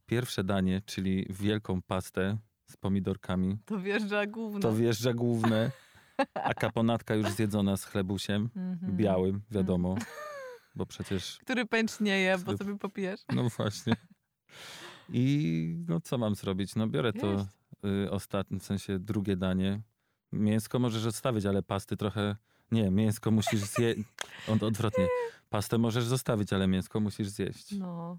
[0.07, 4.61] pierwsze danie, czyli wielką pastę z pomidorkami, To wjeżdża gówno.
[4.61, 5.71] to wjeżdża główne,
[6.35, 8.97] a kaponatka już zjedzona z chlebusiem, Mhm.
[8.97, 9.95] białym, wiadomo,
[10.75, 13.21] bo przecież, Który pęcznieje, bo sobie popijesz.
[13.35, 13.95] no właśnie.
[15.09, 16.75] I no co mam zrobić?
[16.75, 17.47] No biorę to
[18.05, 19.81] y, ostatnie, w sensie drugie danie.
[20.33, 22.37] Mięsko możesz odstawić, ale pasty trochę...
[22.73, 24.01] Nie, mięsko musisz zjeść.
[24.49, 25.07] Od, odwrotnie.
[25.51, 27.79] Pastę możesz zostawić, ale mięsko musisz zjeść.
[27.79, 28.19] No.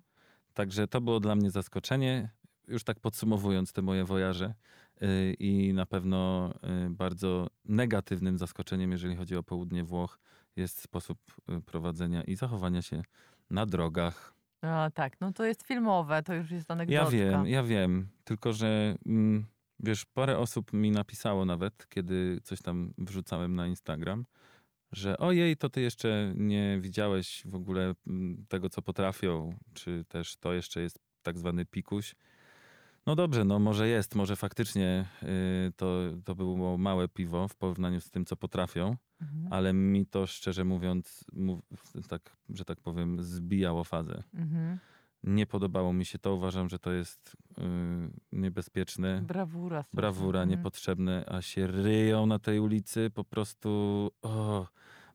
[0.53, 2.29] Także to było dla mnie zaskoczenie.
[2.67, 4.53] Już tak podsumowując te moje wojaże
[5.01, 10.19] yy, i na pewno yy, bardzo negatywnym zaskoczeniem, jeżeli chodzi o południe Włoch,
[10.55, 13.03] jest sposób yy, prowadzenia i zachowania się
[13.49, 14.33] na drogach.
[14.61, 17.03] A, tak, no to jest filmowe, to już jest anegdotka.
[17.03, 19.45] Ja wiem, ja wiem, tylko że mm,
[19.79, 24.25] wiesz, parę osób mi napisało nawet, kiedy coś tam wrzucałem na Instagram,
[24.91, 30.35] że ojej, to ty jeszcze nie widziałeś w ogóle mm, tego, co potrafią, czy też
[30.35, 32.15] to jeszcze jest tak zwany pikuś.
[33.05, 38.01] No dobrze, no może jest, może faktycznie y, to, to było małe piwo w porównaniu
[38.01, 39.53] z tym, co potrafią, Mhm.
[39.53, 41.61] ale mi to szczerze mówiąc, mów,
[42.07, 44.23] tak, że tak powiem, zbijało fazę.
[44.33, 44.77] Mhm.
[45.27, 46.33] Nie podobało mi się to.
[46.35, 47.63] Uważam, że to jest yy,
[48.31, 49.21] niebezpieczne.
[49.21, 49.85] Brawura.
[49.93, 50.49] Brawura, Mhm.
[50.49, 53.09] niepotrzebne, a się ryją na tej ulicy.
[53.13, 53.69] Po prostu
[54.21, 54.67] o,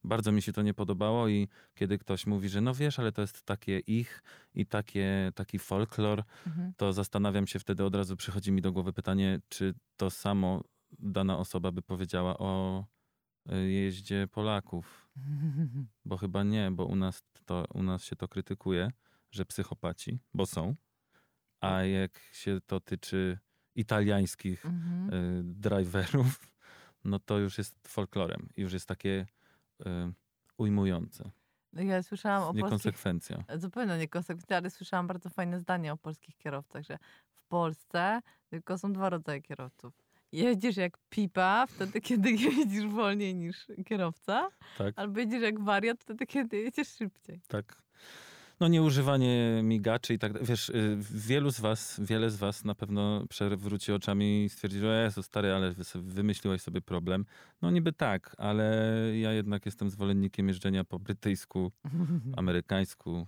[0.05, 3.21] bardzo mi się to nie podobało i kiedy ktoś mówi, że no wiesz, ale to
[3.23, 4.23] jest takie ich
[4.55, 6.73] i takie, taki folklor, Mhm.
[6.77, 10.63] to zastanawiam się wtedy, od razu przychodzi mi do głowy pytanie, czy to samo
[10.99, 12.85] dana osoba by powiedziała o
[13.53, 15.09] y, jeździe Polaków.
[16.05, 18.91] Bo chyba nie, bo u nas, to, u nas się to krytykuje,
[19.33, 20.75] że psychopaci, bo są.
[21.61, 23.39] A jak się to tyczy
[23.75, 25.15] italiańskich Mhm.
[25.15, 26.41] y, driverów,
[27.05, 28.49] no to już jest folklorem.
[28.57, 29.27] i Już jest takie
[29.81, 29.85] y,
[30.59, 31.31] ujmujące.
[31.73, 32.65] No Ja słyszałam o polskich...
[32.65, 33.45] Niekonsekwencja.
[33.57, 36.99] Zupełnie niekonsekwentnie, ale słyszałam bardzo fajne zdanie o polskich kierowcach, że
[37.35, 38.21] w Polsce
[38.51, 39.95] tylko są dwa rodzaje kierowców.
[40.33, 46.27] jeździsz jak pipa wtedy, kiedy jeździsz wolniej niż kierowca, Tak, albo jeździsz jak wariat wtedy,
[46.27, 47.41] kiedy jedziesz szybciej.
[47.49, 47.83] tak.
[48.63, 50.49] No nieużywanie migaczy i tak dalej.
[50.49, 55.03] Wiesz, y, wielu z was, wiele z was na pewno przewróci oczami i stwierdzi, że
[55.05, 57.25] Jezu, stary, ale wymyśliłeś sobie problem.
[57.63, 61.73] No niby tak, ale ja jednak jestem zwolennikiem jeżdżenia po brytyjsku,
[62.37, 63.27] amerykańsku,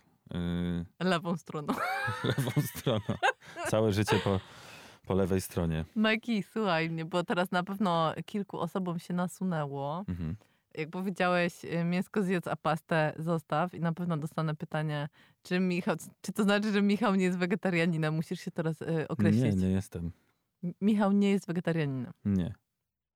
[1.00, 1.74] y, Lewą stroną.
[2.38, 3.18] lewą stroną.
[3.68, 4.40] Całe życie po,
[5.06, 5.84] po lewej stronie.
[5.94, 10.04] Maki, słuchaj mnie, bo teraz na pewno kilku osobom się nasunęło.
[10.08, 10.36] Mhm.
[10.74, 15.08] Jak powiedziałeś, y, mięsko zjedz, a pastę zostaw i na pewno dostanę pytanie,
[15.42, 18.14] czy Michał, czy to znaczy, że Michał nie jest wegetarianinem?
[18.14, 19.56] Musisz się teraz y, Nie, określić.
[19.56, 20.12] nie jestem.
[20.64, 22.12] M- Michał nie jest wegetarianinem.
[22.24, 22.54] Nie.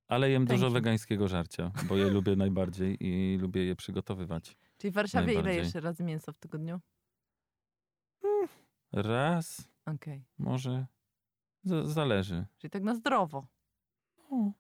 [0.09, 0.73] Ale jem Thank dużo you.
[0.73, 4.57] wegańskiego żarcia, bo je lubię najbardziej i lubię je przygotowywać.
[4.79, 5.65] Czyli w Warszawie ile Najbardziej.
[5.75, 6.81] jesz razy mięso w tygodniu?
[8.93, 10.25] Raz, Okej.
[10.39, 10.87] może.
[11.65, 12.47] Z- zależy.
[12.59, 13.47] Czyli tak na zdrowo.
[14.31, 14.53] O,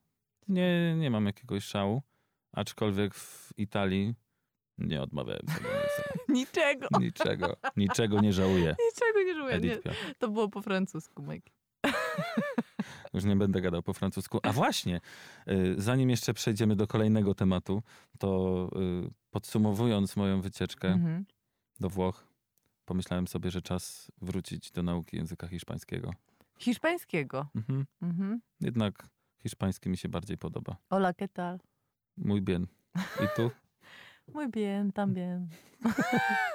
[0.48, 2.02] Nie, nie mam jakiegoś szału,
[2.52, 4.14] aczkolwiek w Italii
[4.78, 5.68] nie odmawiałem sobie.
[6.38, 6.88] Niczego.
[7.00, 7.56] niczego.
[7.76, 8.76] Niczego nie żałuję.
[8.94, 9.58] Niczego nie żałuję.
[9.60, 9.78] Nie,
[10.18, 11.50] to było po francusku, Mike.
[13.14, 14.38] Już nie będę gadał po francusku.
[14.42, 15.00] A właśnie,
[15.48, 17.82] y, zanim jeszcze przejdziemy do kolejnego tematu,
[18.18, 18.70] to
[19.06, 21.24] y, podsumowując moją wycieczkę Mhm.
[21.80, 22.26] do Włoch,
[22.84, 26.14] pomyślałem sobie, że czas wrócić do nauki języka hiszpańskiego.
[26.58, 27.46] Hiszpańskiego.
[27.54, 27.86] Mhm.
[28.02, 28.40] Mhm.
[28.60, 29.08] Jednak
[29.42, 30.76] hiszpański mi się bardziej podoba.
[30.90, 31.58] Hola, ¿qué tal?
[32.24, 32.66] Mój bien.
[32.96, 33.50] I tu?
[34.34, 35.48] Muy bien, también.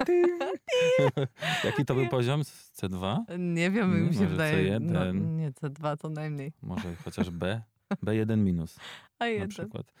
[1.64, 2.44] Jaki to był poziom?
[2.44, 3.24] Z C2?
[3.38, 4.80] Nie wiem, mi się może wydaje.
[4.80, 5.36] No, C1.
[5.36, 6.52] nie, C2 to najmniej.
[6.62, 7.62] Może chociaż B?
[8.04, 8.78] B1 minus
[9.18, 9.48] A na jeden.
[9.48, 9.92] przykład.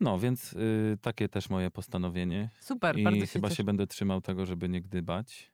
[0.00, 2.50] No, więc y, takie też moje postanowienie.
[2.60, 3.56] Super, I bardzo się chyba cieszę.
[3.56, 5.52] się będę trzymał tego, żeby nie gdybać.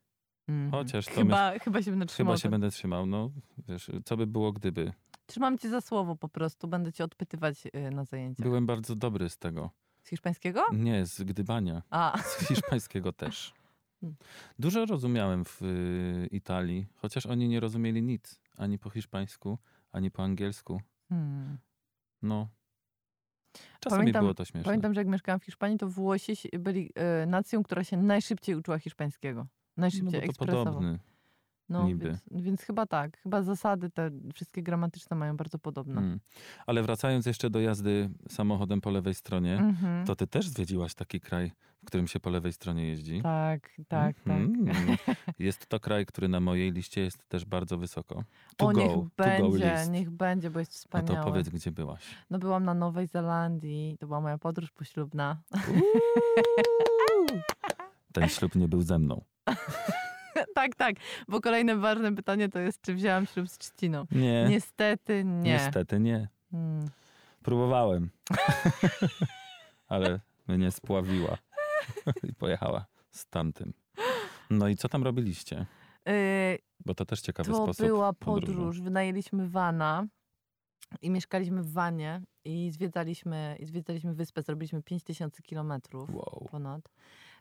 [0.48, 0.70] Mhm.
[0.70, 2.32] chociaż to chyba, chyba się będę trzymał.
[2.34, 3.06] Chyba się będę trzymał.
[3.06, 3.30] No,
[3.68, 4.92] wiesz, co by było gdyby?
[5.26, 6.68] Trzymam cię za słowo po prostu.
[6.68, 8.46] Będę cię odpytywać y, na zajęciach.
[8.46, 9.70] Byłem bardzo dobry z tego.
[10.02, 10.64] Z hiszpańskiego?
[10.72, 11.82] Nie, z gdybania.
[11.90, 13.52] A, Z hiszpańskiego też.
[14.00, 14.16] Hmm.
[14.58, 18.40] Dużo rozumiałem w y, Italii, chociaż oni nie rozumieli nic.
[18.58, 19.58] Ani po hiszpańsku,
[19.92, 20.80] ani po angielsku.
[21.08, 21.58] hmm.
[22.22, 22.48] No.
[23.80, 24.64] Czasami Pamiętam- było to śmieszne.
[24.64, 28.54] Pamiętam, że jak mieszkałam w Hiszpanii, to Włosi si- byli y, nacją, która się najszybciej
[28.54, 29.40] uczyła hiszpańskiego.
[29.40, 30.64] no Najszybciej, bo to ekspresowo.
[30.64, 30.98] podobny.
[31.68, 32.04] No, niby.
[32.08, 33.18] Więc, więc chyba tak.
[33.18, 36.00] Chyba zasady te wszystkie gramatyczne mają bardzo podobne.
[36.00, 36.20] Mm.
[36.66, 40.06] Ale wracając jeszcze do jazdy samochodem po lewej stronie, Mhm.
[40.06, 41.52] to ty też zwiedziłaś taki kraj,
[41.82, 43.22] w którym się po lewej stronie jeździ.
[43.22, 44.36] Tak, tak, tak.
[44.36, 44.96] Mhm.
[45.38, 48.24] Jest to kraj, który na mojej liście jest też bardzo wysoko.
[48.56, 51.24] To o, go, niech będzie, niech będzie, bo jest No wspaniałe.
[51.24, 52.02] to powiedz, gdzie byłaś.
[52.30, 55.42] No byłam na Nowej Zelandii, to była moja podróż poślubna.
[58.12, 59.24] Ten ślub nie był ze mną.
[60.54, 60.94] tak, tak,
[61.28, 64.04] bo kolejne ważne pytanie to jest, czy wzięłam ślub z trzciną.
[64.12, 65.52] Nie, Niestety nie.
[65.52, 66.28] niestety nie.
[66.50, 66.90] Hmm.
[67.42, 68.10] Próbowałem.
[69.88, 71.38] Ale mnie spławiła.
[72.30, 73.72] I pojechała z tamtym.
[74.50, 75.66] No i co tam robiliście?
[76.08, 78.58] Y, Bo to też ciekawy To sposób była podróży.
[78.58, 78.80] podróż.
[78.80, 80.06] Wynajęliśmy vana
[81.02, 84.42] i mieszkaliśmy w wanie i zwiedzaliśmy, i zwiedzaliśmy wyspę.
[84.42, 86.46] Zrobiliśmy 5000 kilometrów Wow.
[86.50, 86.80] ponad.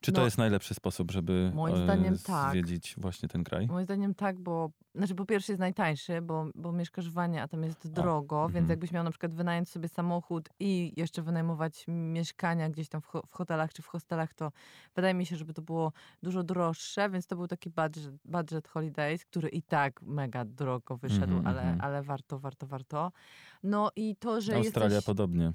[0.02, 2.52] Czy to No, jest najlepszy sposób, żeby moim e, zdaniem tak.
[2.52, 3.68] zwiedzić właśnie ten kraj?
[3.68, 7.48] Moim zdaniem tak, bo znaczy po pierwsze jest najtańszy, bo, bo mieszkasz w wanie, a
[7.48, 8.70] tam jest drogo, więc mhm.
[8.70, 13.24] jakbyś miał na przykład wynająć sobie samochód i jeszcze wynajmować mieszkania gdzieś tam w, ho-
[13.28, 14.52] w hotelach czy w hostelach, to
[14.96, 15.92] wydaje mi się, żeby to było
[16.24, 21.24] dużo droższe, więc to był taki budget, budget holidays, który i tak mega drogo wyszedł,
[21.36, 21.82] Mhm, ale, mhm.
[21.82, 23.12] ale warto, warto, warto.
[23.64, 25.06] No i to, że Australia jesteś...
[25.06, 25.54] podobnie.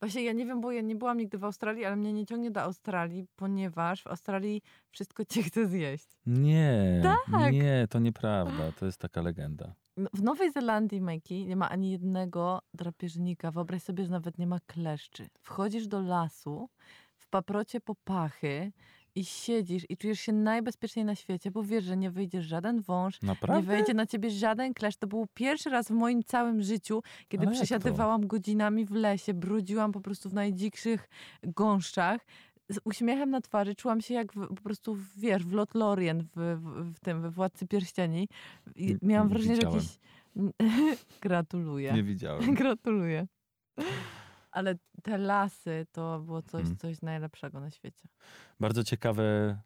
[0.00, 2.50] Właśnie ja nie wiem, bo ja nie byłam nigdy w Australii, ale mnie nie ciągnie
[2.50, 6.08] do Australii, ponieważ w Australii wszystko cię chce zjeść.
[6.26, 7.52] Nie, Tak.
[7.52, 8.72] nie, to nieprawda.
[8.72, 9.74] To jest taka legenda.
[10.14, 13.50] W Nowej Zelandii, Majki, nie ma ani jednego drapieżnika.
[13.50, 15.26] Wyobraź sobie, że nawet nie ma kleszczy.
[15.42, 16.68] Wchodzisz do lasu,
[17.16, 18.72] w paprocie popachy
[19.18, 23.22] i siedzisz i czujesz się najbezpieczniej na świecie, bo wiesz, że nie wyjdzie żaden wąż,
[23.22, 23.60] Naprawdę?
[23.60, 24.98] nie wejdzie na ciebie żaden kleszcz.
[24.98, 29.92] To był pierwszy raz w moim całym życiu, kiedy Ale przesiadywałam godzinami w lesie, brudziłam
[29.92, 31.08] po prostu w najdzikszych
[31.42, 32.26] gąszczach.
[32.68, 36.94] Z uśmiechem na twarzy czułam się jak w, po prostu, wiesz, w Lotlorien, w, w,
[36.94, 38.28] w tym, we Władcy Pierścieni.
[38.76, 39.98] I miałam nie wrażenie, że jakiś...
[41.20, 41.92] Gratuluję.
[41.92, 42.54] Nie widziałem.
[42.60, 43.26] Gratuluję.
[44.50, 46.76] Ale te lasy to było coś, Mm.
[46.76, 48.08] coś najlepszego na świecie.
[48.60, 49.58] Bardzo ciekawe,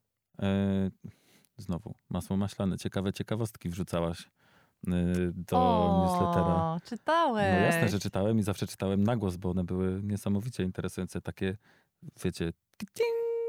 [0.43, 0.91] e,
[1.57, 4.31] znowu, masło maślane, ciekawe ciekawostki wrzucałaś
[4.89, 4.91] e,
[5.35, 6.55] do newslettera.
[6.55, 7.53] O, czytałeś.
[7.53, 11.21] No jasne, że czytałem i zawsze czytałem na głos, bo one były niesamowicie interesujące.
[11.21, 11.57] Takie,
[12.25, 12.53] wiecie,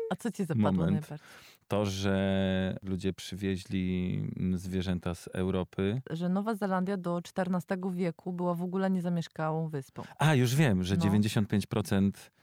[0.10, 0.92] A co ci zapadło Moment.
[0.92, 1.28] najbardziej?
[1.74, 6.02] To, że ludzie przywieźli mm, zwierzęta z Europy.
[6.10, 10.04] Że Nowa Zelandia do XIV wieku była w ogóle niezamieszkałą wyspą.
[10.20, 11.06] A, już wiem, że No.
[11.06, 12.43] 95% y,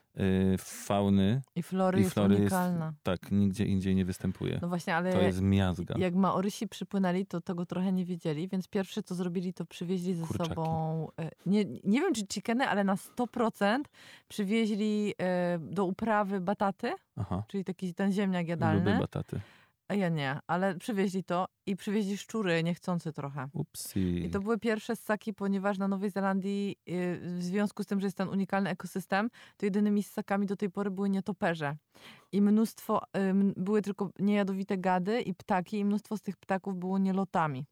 [0.59, 2.93] fauny I flory, I jest flory jest- unikalna.
[3.03, 4.59] tak nigdzie indziej nie występuje.
[4.63, 5.95] No właśnie, ale To jest miazga.
[5.99, 10.27] jak Maorysi przypłynęli, to tego trochę nie wiedzieli, więc pierwsze co zrobili, to przywieźli ze
[10.27, 10.49] Kurczaki.
[10.51, 13.89] sobą, e, nie, nie wiem czy chickeny, ale na 100%
[14.29, 18.99] przywieźli e, do uprawy bataty, Aha, czyli taki ten ziemniak lubię jadalny.
[18.99, 19.41] bataty.
[19.97, 23.49] Ja nie, ale przywieźli to i przywieźli szczury niechcący trochę.
[23.53, 24.24] Upsi.
[24.24, 28.07] I to były pierwsze ssaki, ponieważ na Nowej Zelandii y, w związku z tym, że
[28.07, 31.76] jest ten unikalny ekosystem, to jedynymi ssakami do tej pory były nietoperze.
[32.32, 36.99] I mnóstwo, y, były tylko niejadowite gady i ptaki i mnóstwo z tych ptaków było
[36.99, 37.66] nielotami.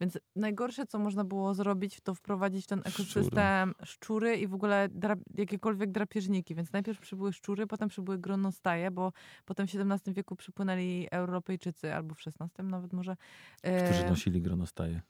[0.00, 4.88] Więc najgorsze, co można było zrobić, to wprowadzić w ten ekosystem szczury, i w ogóle
[4.88, 6.54] dra- jakiekolwiek drapieżniki.
[6.54, 9.12] Więc najpierw przybyły szczury, potem przybyły gronostaje, bo
[9.44, 13.16] potem w XVII wieku przypłynęli Europejczycy, albo w XVI nawet może.
[13.58, 15.00] Którzy e, nosili gronostaje.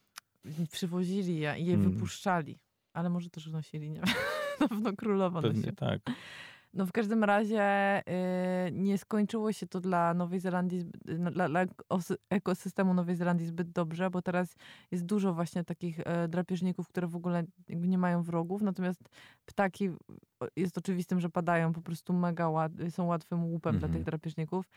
[0.72, 1.90] przywozili je i je Mm.
[1.92, 2.58] wypuszczali.
[2.92, 4.14] Ale może też nosili, nie wiem.
[4.60, 5.76] Na pewno królowa Pewnie nosiła.
[5.76, 6.00] tak.
[6.74, 7.62] No w każdym razie
[8.68, 10.84] y, nie skończyło się to dla Nowej Zelandii,
[11.18, 14.54] no, dla, dla os- ekosystemu Nowej Zelandii zbyt dobrze, bo teraz
[14.90, 19.00] jest dużo właśnie takich e, drapieżników, które w ogóle nie mają wrogów, natomiast
[19.46, 19.88] ptaki
[20.40, 23.92] o, jest oczywistym, że padają po prostu mega łat, są łatwym łupem dla Mhm.
[23.92, 24.68] tych drapieżników.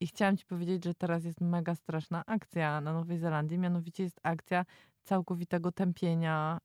[0.00, 4.20] I chciałam ci powiedzieć, że teraz jest mega straszna akcja na Nowej Zelandii, mianowicie jest
[4.22, 4.64] akcja
[5.04, 6.58] całkowitego tępienia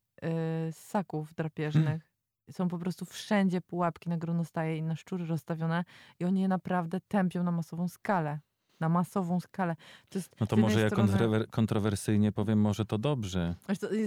[0.68, 2.15] y, ssaków drapieżnych.
[2.52, 5.84] Są po prostu wszędzie pułapki na gronostaje i na szczury rozstawione
[6.20, 8.40] i oni je naprawdę tępią na masową skalę.
[8.80, 9.76] Na masową skalę.
[10.10, 13.56] To No to może ja strony- kontrower- kontrowersyjnie powiem, może to dobrze.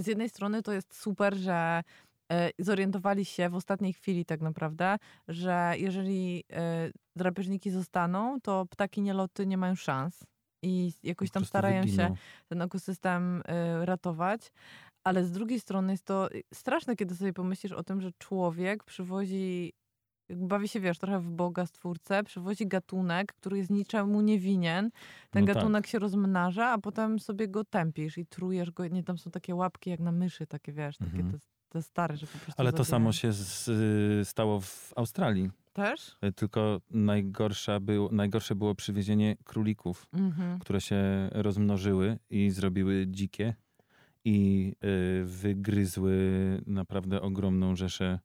[0.01, 1.83] Z jednej strony to jest super, że
[2.31, 9.01] e, zorientowali się w ostatniej chwili tak naprawdę, że jeżeli e, drapieżniki zostaną, to ptaki
[9.01, 10.23] nieloty nie mają szans
[10.63, 12.15] i jakoś tam starają się wyginą.
[12.47, 13.41] ten ekosystem
[13.81, 14.51] y, ratować.
[15.03, 18.83] Ale z drugiej strony jest to y, straszne, kiedy sobie pomyślisz o tym, że człowiek
[18.83, 19.73] przywozi,
[20.29, 24.89] bawi się, wiesz, trochę w Boga, stwórcę, przywozi gatunek, który jest niczemu nie winien.
[25.29, 25.55] Ten No tak.
[25.55, 28.87] gatunek się rozmnaża, a potem sobie go tępisz i trujesz go.
[28.87, 31.31] Nie, tam są takie łapki jak na myszy, takie, wiesz, takie Mhm.
[31.31, 31.37] te,
[31.69, 35.49] te stare, że po prostu Ale to samo się z, y, stało w Australii.
[35.73, 36.17] Też?
[36.25, 40.59] Y, Tylko najgorsza był, najgorsze było przywiezienie królików, Mhm.
[40.59, 43.55] które się rozmnożyły i zrobiły dzikie
[44.25, 44.73] i
[45.21, 46.17] y, wygryzły
[46.67, 48.19] naprawdę ogromną rzeszę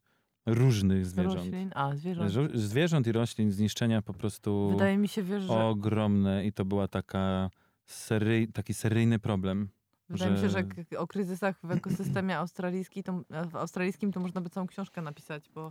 [0.47, 1.37] różnych zwierząt.
[1.37, 1.71] Roślin.
[1.75, 2.33] A, zwierząt.
[2.55, 6.89] Zwierząt i roślin, zniszczenia po prostu Wydaje mi się, wiesz, że ogromne i to była
[6.89, 7.51] taka
[7.87, 9.69] seryj, taki seryjny problem.
[10.09, 14.41] Wydaje mi się, że że- o kryzysach w ekosystemie australijskim to, w australijskim to można
[14.41, 15.69] by całą książkę napisać, bo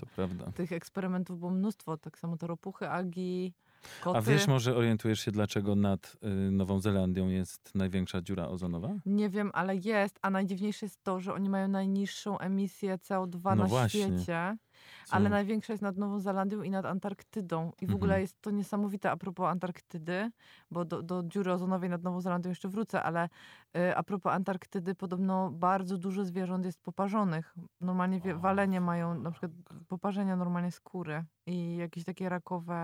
[0.55, 1.97] tych eksperymentów było mnóstwo.
[1.97, 3.53] Tak samo te ropuchy, agi,
[4.01, 4.17] koty.
[4.17, 6.17] A wiesz, może orientujesz się, dlaczego nad
[6.47, 8.89] y, Nową Zelandią jest największa dziura ozonowa?
[9.05, 10.19] Nie wiem, ale jest.
[10.21, 14.01] A najdziwniejsze jest to, że oni mają najniższą emisję CO2 No na właśnie.
[14.01, 14.57] świecie.
[15.11, 17.67] Ale największa jest nad Nową Zelandią i nad Antarktydą.
[17.67, 17.95] I w Mhm.
[17.95, 20.31] ogóle jest to niesamowite a propos Antarktydy,
[20.71, 23.29] bo do, do dziury ozonowej nad Nową Zelandią jeszcze wrócę, ale
[23.77, 27.55] y, a propos Antarktydy, podobno bardzo dużo zwierząt jest poparzonych.
[27.81, 29.51] Normalnie wie, walenie mają na przykład
[29.87, 32.75] poparzenia normalnie skóry i jakieś takie rakowe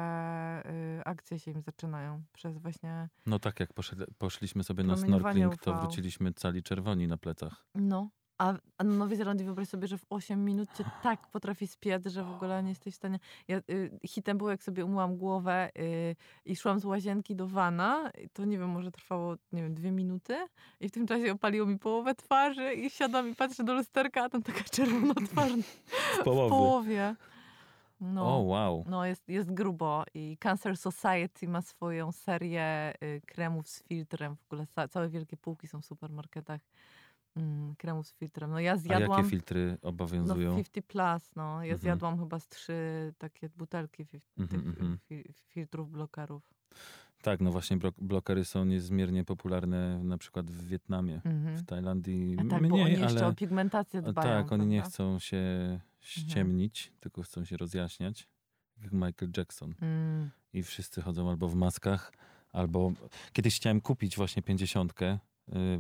[1.00, 5.58] y, akcje się im zaczynają przez właśnie, No tak, jak poszedł, poszliśmy sobie na snorkeling,
[5.58, 7.66] to wróciliśmy cali czerwoni na plecach.
[7.76, 8.10] no.
[8.40, 12.08] A, a na Nowej Zelandii wyobraź sobie, że w 8 minut cię tak potrafi spiec,
[12.08, 13.20] że w ogóle nie jesteś w stanie.
[13.48, 16.16] Ja, y, hitem było, jak sobie umyłam głowę y,
[16.46, 18.12] i szłam z łazienki do wana.
[18.34, 20.38] To nie wiem, może trwało, nie wiem, dwie minuty.
[20.80, 24.30] I w tym czasie opaliło mi połowę twarzy i siadam i patrzę do lusterka, a
[24.30, 26.50] tam taka czerwona twarz W w połowie.
[26.50, 27.16] połowie.
[28.02, 28.36] No.
[28.38, 28.86] O, wow.
[28.88, 34.36] No, jest, jest grubo i Cancer Society ma swoją serię y, kremów z filtrem.
[34.36, 36.62] W ogóle ca- całe wielkie półki są w supermarketach
[37.40, 38.52] mm, z filtrem.
[38.52, 39.18] No ja A zjadłam...
[39.18, 40.52] jakie filtry no obowiązują?
[40.56, 41.44] 50 plus, no.
[41.64, 41.78] Ja Mhm.
[41.80, 44.98] zjadłam chyba z trzy takie butelki fi- Mhm, tych mhm.
[45.10, 46.54] fi- filtrów, blokerów.
[47.22, 51.22] Tak, no właśnie blo- blokery są niezmiernie popularne na przykład w Wietnamie.
[51.56, 54.44] W Tajlandii A tak, mniej, bo oni jeszcze ale o pigmentację a dbają.
[54.44, 55.40] tak, oni nie chcą się
[56.00, 58.28] ściemnić, tylko chcą się rozjaśniać.
[58.82, 59.76] Jak Michael Jackson.
[59.82, 60.30] Mm.
[60.54, 62.14] I wszyscy chodzą albo w maskach,
[62.52, 62.92] albo...
[63.34, 65.20] Kiedyś chciałem kupić właśnie pięćdziesiątkę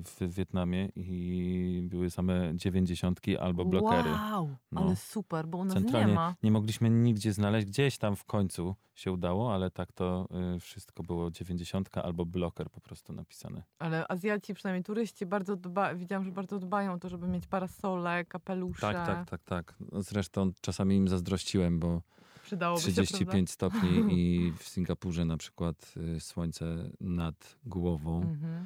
[0.05, 4.09] w Wietnamie i były same dziewięćdziesiątki albo blokery.
[4.09, 4.81] Wow, No.
[4.81, 6.35] ale super, bo u nas nie Centralnie ma.
[6.43, 7.67] nie mogliśmy nigdzie znaleźć.
[7.67, 12.69] Gdzieś tam w końcu się udało, ale tak to y, wszystko było dziewięćdziesiątka albo bloker
[12.69, 13.63] po prostu napisane.
[13.79, 18.25] Ale Azjaci, przynajmniej turyści, bardzo dba, widziałam, że bardzo dbają o to, żeby mieć parasole,
[18.25, 18.81] kapelusze.
[18.81, 19.75] Tak, tak, tak, tak.
[19.93, 22.01] Zresztą czasami im zazdrościłem, bo
[22.43, 23.89] Przydałoby się, 35 stopni
[24.19, 28.21] i w Singapurze na przykład y, słońce nad głową.
[28.21, 28.65] Mhm.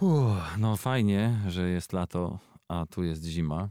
[0.00, 2.38] Uff, no fajnie, że jest lato,
[2.68, 3.68] a tu jest zima,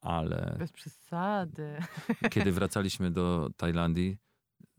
[0.00, 1.76] ale Bez przesady.
[2.30, 4.16] kiedy wracaliśmy do Tajlandii,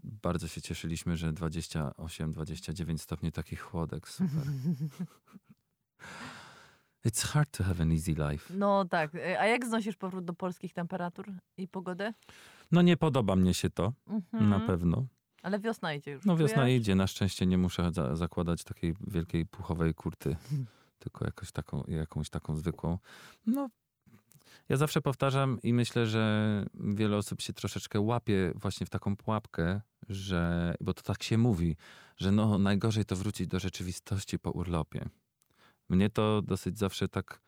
[0.03, 4.07] bardzo się cieszyliśmy, że 28-29 stopni takich chłodek.
[4.09, 4.43] Super.
[7.05, 8.53] It's hard to have an easy life.
[8.53, 9.15] No tak.
[9.15, 11.25] E, A jak znosisz powrót do polskich temperatur
[11.57, 12.13] i pogody?
[12.71, 14.49] No nie podoba mnie się to, Mhm.
[14.49, 15.05] na pewno.
[15.47, 16.25] Ale wiosna idzie już.
[16.25, 20.35] No wiosna idzie, na szczęście nie muszę za zakładać takiej wielkiej puchowej kurty,
[21.03, 22.97] tylko jakoś taką, jakąś taką zwykłą.
[23.45, 23.69] No,
[24.69, 29.81] ja zawsze powtarzam i myślę, że wiele osób się troszeczkę łapie właśnie w taką pułapkę,
[30.09, 31.75] że, bo to tak się mówi,
[32.17, 35.09] że no najgorzej to wrócić do rzeczywistości po urlopie.
[35.89, 37.41] Mnie to dosyć zawsze tak,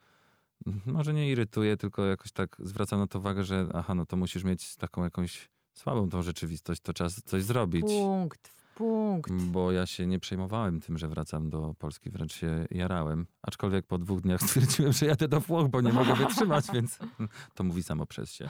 [0.86, 4.44] może nie irytuje, tylko jakoś tak zwracam na to uwagę, że aha, no to musisz
[4.44, 7.82] mieć taką jakąś słabą tą rzeczywistość, to czas coś zrobić.
[7.86, 9.32] Punkt, punkt.
[9.32, 13.26] Bo ja się nie przejmowałem tym, że wracam do Polski, wręcz się jarałem.
[13.42, 16.98] Aczkolwiek po dwóch dniach stwierdziłem, że jadę do Włoch, bo nie mogę wytrzymać, więc
[17.54, 18.48] to mówi samo przez się.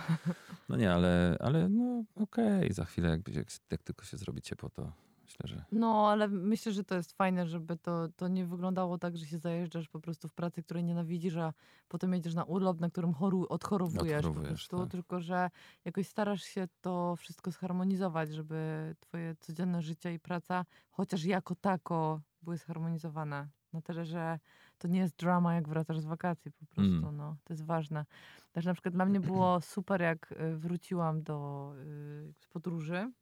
[0.68, 4.70] No nie, ale, ale no okej, za chwilę jak, jak, jak tylko się zrobi ciepło,
[4.70, 4.92] to
[5.30, 9.16] myślę, że No, ale myślę, że to jest fajne, żeby to, to nie wyglądało tak,
[9.16, 11.52] że się zajeżdżasz po prostu w pracy, której nienawidzisz, a
[11.88, 14.78] potem jedziesz na urlop, na którym choru, odchorowujesz, po prostu.
[14.78, 14.90] tak.
[14.90, 15.50] Tylko, że
[15.84, 22.20] jakoś starasz się to wszystko zharmonizować, żeby twoje codzienne życie i praca chociaż jako tako
[22.42, 23.48] były zharmonizowane.
[23.72, 24.38] Na tyle, że
[24.78, 27.06] to nie jest drama, jak wracasz z wakacji po prostu.
[27.06, 27.16] Mm.
[27.16, 28.04] No, to jest ważne.
[28.52, 33.12] Też na przykład dla mnie było super, jak y, wróciłam do y, z podróży,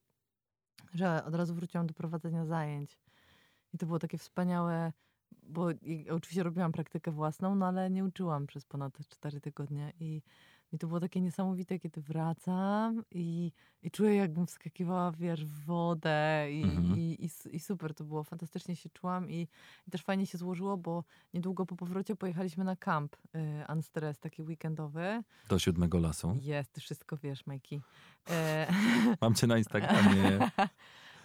[0.95, 2.99] że od razu wróciłam do prowadzenia zajęć.
[3.75, 4.93] I to było takie wspaniałe,
[5.43, 5.69] bo
[6.11, 9.93] oczywiście robiłam praktykę własną, no ale nie uczyłam przez ponad 4 tygodnie.
[10.01, 10.23] I,
[10.73, 13.53] i to było takie niesamowite, kiedy wracam i,
[13.83, 16.97] i czuję, jakbym wskakiwała, wiesz, w wodę i, Mhm.
[16.99, 18.25] i, i, i super to było.
[18.25, 19.49] Fantastycznie się czułam i,
[19.89, 21.05] i też fajnie się złożyło, bo
[21.35, 23.19] niedługo po powrocie pojechaliśmy na kamp y,
[23.73, 25.23] Unstress, taki weekendowy.
[25.49, 26.37] do siódmego lasu.
[26.41, 27.81] Jest, ty wszystko wiesz, Majki.
[28.31, 28.67] E,
[29.21, 30.39] Mam cię na Instagramie.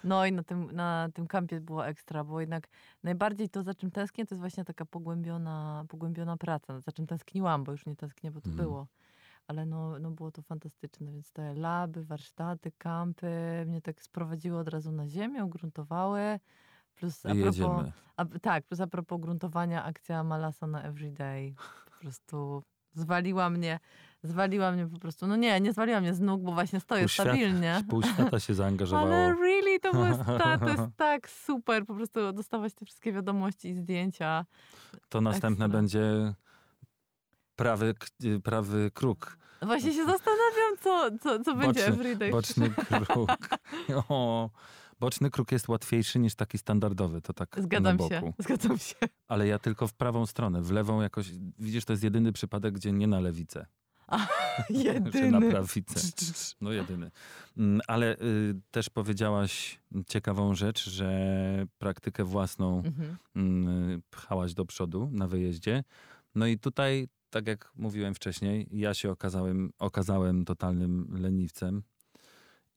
[0.06, 2.68] No i na tym, na tym kampie było ekstra, bo jednak
[3.04, 6.80] najbardziej to, za czym tęsknię, to jest właśnie taka pogłębiona, pogłębiona praca.
[6.80, 8.68] Za czym tęskniłam, bo już nie tęsknię, bo to Mhm.
[8.68, 8.88] było.
[9.48, 14.68] Ale no, no było to fantastyczne, więc te laby, warsztaty, kampy mnie tak sprowadziły od
[14.68, 16.40] razu na ziemię, ugruntowały.
[16.96, 21.54] Plus a propos, a, tak, plus a propos gruntowania, akcja Malasa na Everyday.
[21.86, 22.64] Po prostu
[22.96, 23.80] zwaliła mnie,
[24.24, 25.28] zwaliła mnie po prostu.
[25.28, 27.82] No nie, nie zwaliła mnie z nóg, bo właśnie stoję Pół stabilnie.
[27.90, 29.08] Pół świata się zaangażowało.
[29.08, 30.06] Ale really, to, było,
[30.60, 34.46] to jest tak super, po prostu dostawać te wszystkie wiadomości i zdjęcia.
[35.10, 35.80] To następne Ekstra.
[35.82, 36.34] będzie
[37.56, 38.08] prawy, k-
[38.44, 39.38] prawy kruk.
[39.62, 42.32] Właśnie się zastanawiam, co, co, co będzie Boczny- everyday.
[42.32, 43.30] Boczny kruk.
[44.10, 44.50] O,
[45.00, 48.96] boczny kruk jest łatwiejszy niż taki standardowy, to tak Zgadzam na się, zgadzam się.
[49.28, 51.28] Ale ja tylko w prawą stronę, w lewą jakoś,
[51.60, 53.66] widzisz, to jest jedyny przypadek, gdzie nie na lewicę,
[54.12, 54.18] na
[54.70, 55.50] Jedyny.
[55.52, 56.00] prawicę.
[56.62, 57.12] No jedyny.
[57.58, 61.10] Mm, Ale y, też powiedziałaś ciekawą rzecz, że
[61.78, 63.18] praktykę własną Mhm.
[63.36, 65.84] mm, pchałaś do przodu na wyjeździe.
[66.36, 71.84] No i tutaj, tak jak mówiłem wcześniej, ja się okazałem, okazałem totalnym leniwcem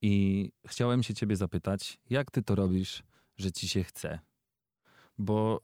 [0.03, 3.03] i chciałem się ciebie zapytać, jak ty to robisz,
[3.37, 4.19] że ci się chce?
[5.19, 5.61] Bo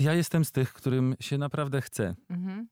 [0.00, 2.16] ja jestem z tych, którym się naprawdę chce.
[2.28, 2.68] Mhm.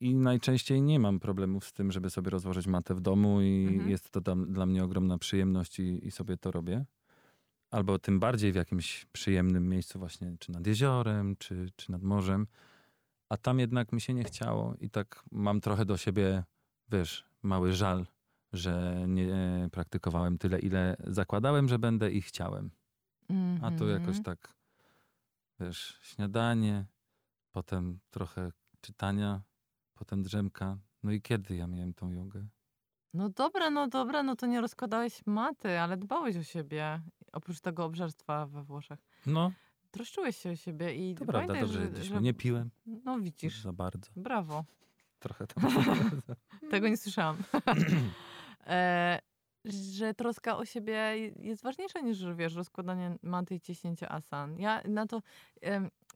[0.00, 3.90] I najczęściej nie mam problemów z tym, żeby sobie rozłożyć matę w domu i Mhm.
[3.90, 6.84] jest to tam, dla mnie ogromna przyjemność i, i sobie to robię.
[7.70, 12.46] Albo tym bardziej w jakimś przyjemnym miejscu właśnie, czy nad jeziorem, czy, czy nad morzem.
[13.28, 16.44] A tam jednak mi się nie chciało i tak mam trochę do siebie,
[16.88, 18.06] wiesz, mały żal,
[18.52, 22.70] że nie praktykowałem tyle, ile zakładałem, że będę i chciałem.
[23.62, 24.24] A tu jakoś Mhm.
[24.24, 24.54] tak,
[25.60, 26.86] wiesz, śniadanie,
[27.52, 29.42] potem trochę czytania,
[29.94, 30.78] potem drzemka.
[31.02, 32.46] No i kiedy ja miałem tą jogę?
[33.14, 37.02] No dobra, no dobra, no to nie rozkładałeś maty, ale dbałeś o siebie.
[37.32, 38.98] Oprócz tego obżarstwa we Włoszech.
[39.26, 39.52] No,
[39.90, 42.16] Troszczyłeś się o siebie i to prawda, pamiętaj, dobrze że, jedliśmy.
[42.16, 42.22] że...
[42.22, 42.70] Nie piłem
[43.04, 44.10] No widzisz, za bardzo.
[44.16, 44.64] brawo.
[45.18, 45.64] Trochę tam.
[46.70, 47.36] Tego nie słyszałam.
[48.66, 49.18] e,
[49.64, 54.58] że troska o siebie jest ważniejsza niż, wiesz, rozkładanie manty i ciśnięcie asan.
[54.58, 55.22] Ja na to,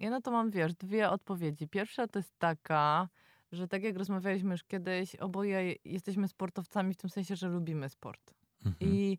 [0.00, 1.68] ja na to mam, wiesz, dwie odpowiedzi.
[1.68, 3.08] Pierwsza to jest taka,
[3.52, 8.34] że tak jak rozmawialiśmy już kiedyś, oboje jesteśmy sportowcami w tym sensie, że lubimy sport.
[8.66, 8.76] Mhm.
[8.92, 9.18] I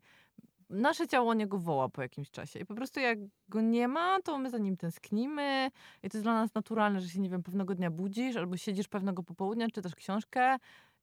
[0.71, 2.59] nasze ciało o niego woła po jakimś czasie.
[2.59, 3.19] I po prostu jak
[3.49, 5.71] go nie ma, to my za nim tęsknimy.
[6.03, 8.87] I to jest dla nas naturalne, że się, nie wiem, pewnego dnia budzisz albo siedzisz
[8.87, 10.57] pewnego popołudnia, czytasz książkę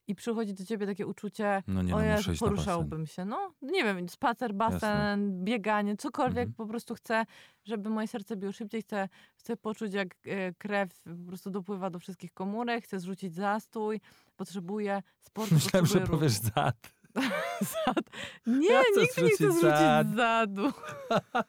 [0.07, 2.37] i przychodzi do ciebie takie uczucie, No nie, o no basen.
[2.37, 3.25] poruszałbym się.
[3.25, 6.55] No, nie wiem, spacer, basen, bieganie, cokolwiek Mhm.
[6.55, 7.25] po prostu chcę,
[7.65, 8.83] żeby moje serce biło szybciej.
[8.83, 12.85] Chcę, chcę poczuć, jak e, krew po prostu dopływa do wszystkich komórek.
[12.85, 14.01] Chcę zrzucić zastój.
[14.37, 16.11] Potrzebuję sportu, Myślałem, że ruchu.
[16.13, 16.77] powiesz zad.
[17.61, 18.05] Zad.
[18.47, 20.07] Nie, Ja nikt nie chce zrzucić zrzucić zad.
[20.17, 20.73] zadu.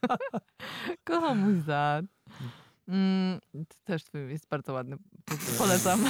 [1.04, 2.06] Kocham mój zad.
[2.88, 4.98] Mm, to też jest bardzo ładny.
[5.26, 6.06] Po- Polecam.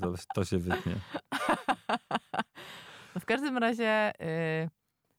[0.00, 0.94] To, to się wytnie.
[3.14, 4.12] No w każdym razie,
[4.64, 4.68] y,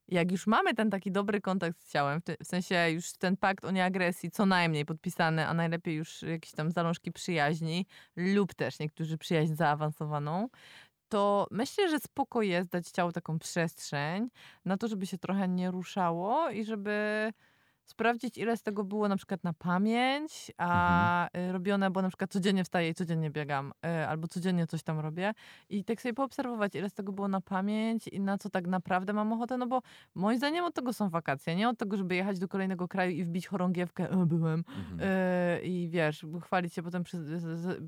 [0.07, 3.71] jak już mamy ten taki dobry kontakt z ciałem, w sensie już ten pakt o
[3.71, 9.53] nieagresji co najmniej podpisany, a najlepiej już jakieś tam zalążki przyjaźni lub też niektórzy przyjaźń
[9.53, 10.49] zaawansowaną,
[11.11, 14.29] to myślę, że spoko jest dać ciału taką przestrzeń
[14.65, 17.29] na to, żeby się trochę nie ruszało i żeby
[17.85, 22.31] sprawdzić, ile z tego było na przykład na pamięć, a y, robione, bo na przykład
[22.31, 25.33] codziennie wstaję i codziennie biegam, y, albo codziennie coś tam robię.
[25.69, 29.13] I tak sobie poobserwować, ile z tego było na pamięć i na co tak naprawdę
[29.13, 29.81] mam ochotę, no bo
[30.15, 33.23] moim zdaniem od tego są wakacje, nie od tego, żeby jechać do kolejnego kraju i
[33.23, 34.99] wbić chorągiewkę, e, byłem, Mhm.
[34.99, 37.21] y, i wiesz, chwalić się potem przed,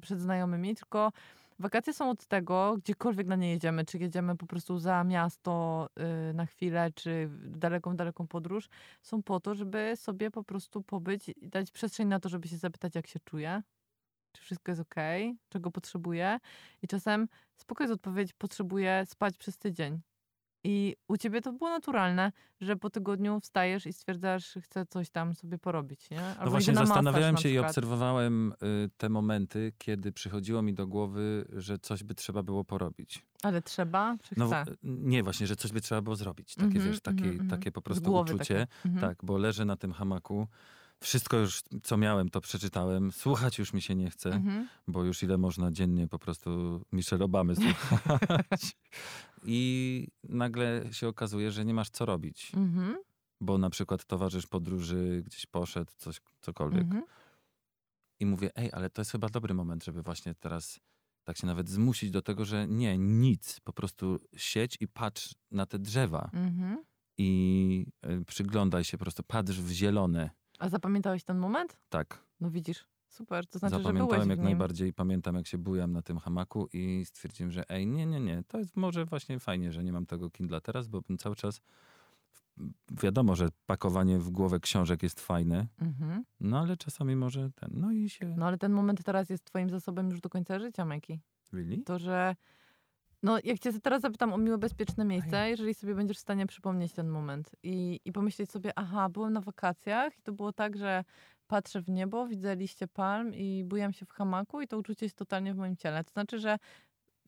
[0.01, 1.11] przed znajomymi, tylko
[1.59, 5.89] wakacje są od tego, gdziekolwiek na nie jedziemy, czy jedziemy po prostu za miasto
[6.29, 8.69] y, na chwilę, czy daleką, daleką podróż,
[9.01, 12.57] są po to, żeby sobie po prostu pobyć i dać przestrzeń na to, żeby się
[12.57, 13.63] zapytać, jak się czuję,
[14.31, 14.95] czy wszystko jest ok,
[15.49, 16.39] czego potrzebuję.
[16.81, 20.01] I czasem spoko jest odpowiedź, potrzebuję spać przez tydzień.
[20.65, 25.33] I u ciebie to było naturalne, że po tygodniu wstajesz i stwierdzasz, chcę coś tam
[25.35, 26.21] sobie porobić, nie?
[26.25, 28.53] Albo No właśnie zastanawiałem na się i obserwowałem
[28.85, 33.25] y, te momenty, kiedy przychodziło mi do głowy, że coś by trzeba było porobić.
[33.43, 34.53] Ale trzeba, czy No, w-
[34.83, 36.55] nie, właśnie, że coś by trzeba było zrobić.
[36.55, 37.49] Takie, Mhm, wiesz, takie, mhm, mhm.
[37.49, 38.37] takie po prostu uczucie.
[38.39, 38.67] takie.
[38.85, 39.01] Mhm.
[39.01, 40.47] Tak, bo leżę na tym hamaku.
[40.99, 43.11] Wszystko już, co miałem, to przeczytałem.
[43.11, 44.67] Słuchać już mi się nie chce, Mhm.
[44.87, 48.75] bo już ile można dziennie po prostu Michelle Obamy słuchać.
[49.45, 52.97] I nagle się okazuje, że nie masz co robić, Mhm.
[53.41, 56.83] bo na przykład towarzysz podróży gdzieś poszedł, coś, cokolwiek.
[56.83, 57.03] Mhm.
[58.19, 60.79] I mówię, ej, ale to jest chyba dobry moment, żeby właśnie teraz
[61.23, 65.65] tak się nawet zmusić do tego, że nie, nic, po prostu siedź i patrz na
[65.65, 66.83] te drzewa Mhm.
[67.17, 67.85] i
[68.21, 70.29] y, przyglądaj się, po prostu patrz w zielone.
[70.59, 71.77] A zapamiętałeś ten moment?
[71.89, 73.47] Tak, No widzisz, super.
[73.47, 74.45] To znaczy, że byłeś zapamiętałem jak nim.
[74.45, 78.43] najbardziej, pamiętam jak się bujam na tym hamaku i stwierdziłem, że ej, nie, nie, nie,
[78.47, 81.61] to jest może właśnie fajnie, że nie mam tego Kindla teraz, bo bym cały czas,
[82.91, 86.23] wiadomo, że pakowanie w głowę książek jest fajne, Mhm.
[86.39, 88.35] no ale czasami może ten, no i się...
[88.37, 91.19] No ale ten moment teraz jest twoim zasobem już do końca życia, Majki.
[91.53, 91.83] Really?
[91.83, 92.35] To, że...
[93.23, 96.93] No, jak cię teraz zapytam o miłe, bezpieczne miejsce, jeżeli sobie będziesz w stanie przypomnieć
[96.93, 101.03] ten moment i, i pomyśleć sobie, aha, byłem na wakacjach i to było tak, że
[101.53, 105.15] patrzę w niebo, widzę liście palm i bujam się w hamaku i to uczucie jest
[105.15, 106.03] totalnie w moim ciele.
[106.03, 106.57] To znaczy, że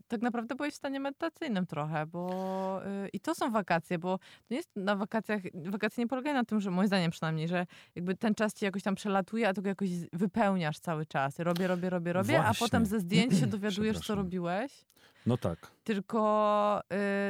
[0.07, 4.25] tak naprawdę byłeś w stanie medytacyjnym trochę, bo yy, i to są wakacje, bo to
[4.49, 7.65] nie jest na wakacjach, wakacje nie polegają na tym, że moim zdaniem przynajmniej, że
[7.95, 11.39] jakby ten czas ci jakoś tam przelatuje, a tylko jakoś wypełniasz cały czas.
[11.39, 12.65] Robię, robię, robię, robię, a Właśnie.
[12.65, 14.85] potem ze zdjęć się dowiadujesz, co robiłeś.
[15.25, 15.71] No tak.
[15.83, 16.81] Tylko,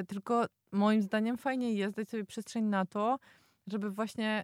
[0.01, 3.19] y, tylko moim zdaniem fajnie jest dać sobie przestrzeń na to,
[3.67, 4.43] żeby właśnie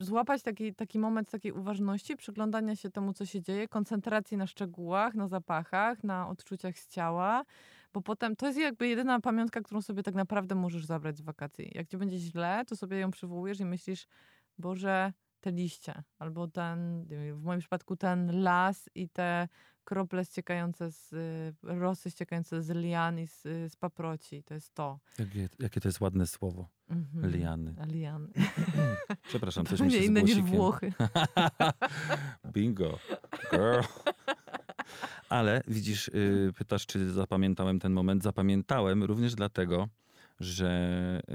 [0.00, 5.14] złapać taki, taki moment takiej uważności, przyglądania się temu, co się dzieje, koncentracji na szczegółach,
[5.14, 7.44] na zapachach, na odczuciach z ciała,
[7.92, 11.70] bo potem to jest jakby jedyna pamiątka, którą sobie tak naprawdę możesz zabrać z wakacji.
[11.74, 14.06] Jak ci będzie źle, to sobie ją przywołujesz i myślisz,
[14.58, 19.48] Boże, te liście, albo ten, w moim przypadku ten las i te
[19.86, 24.42] krople ściekające z, y, rosy ściekające z lian i z, y, z paproci.
[24.42, 24.98] To jest to.
[25.18, 26.68] Jakie, jakie to jest ładne słowo.
[26.88, 27.30] Mhm.
[27.30, 27.74] Liany.
[27.86, 28.28] Liany.
[29.28, 30.40] Przepraszam, coś mi się inne niż.
[30.42, 30.92] Włochy.
[32.54, 32.98] Bingo.
[33.50, 33.80] Girl.
[35.28, 38.22] Ale widzisz, y, pytasz, czy zapamiętałem ten moment.
[38.22, 39.88] Zapamiętałem również dlatego,
[40.40, 41.32] że y,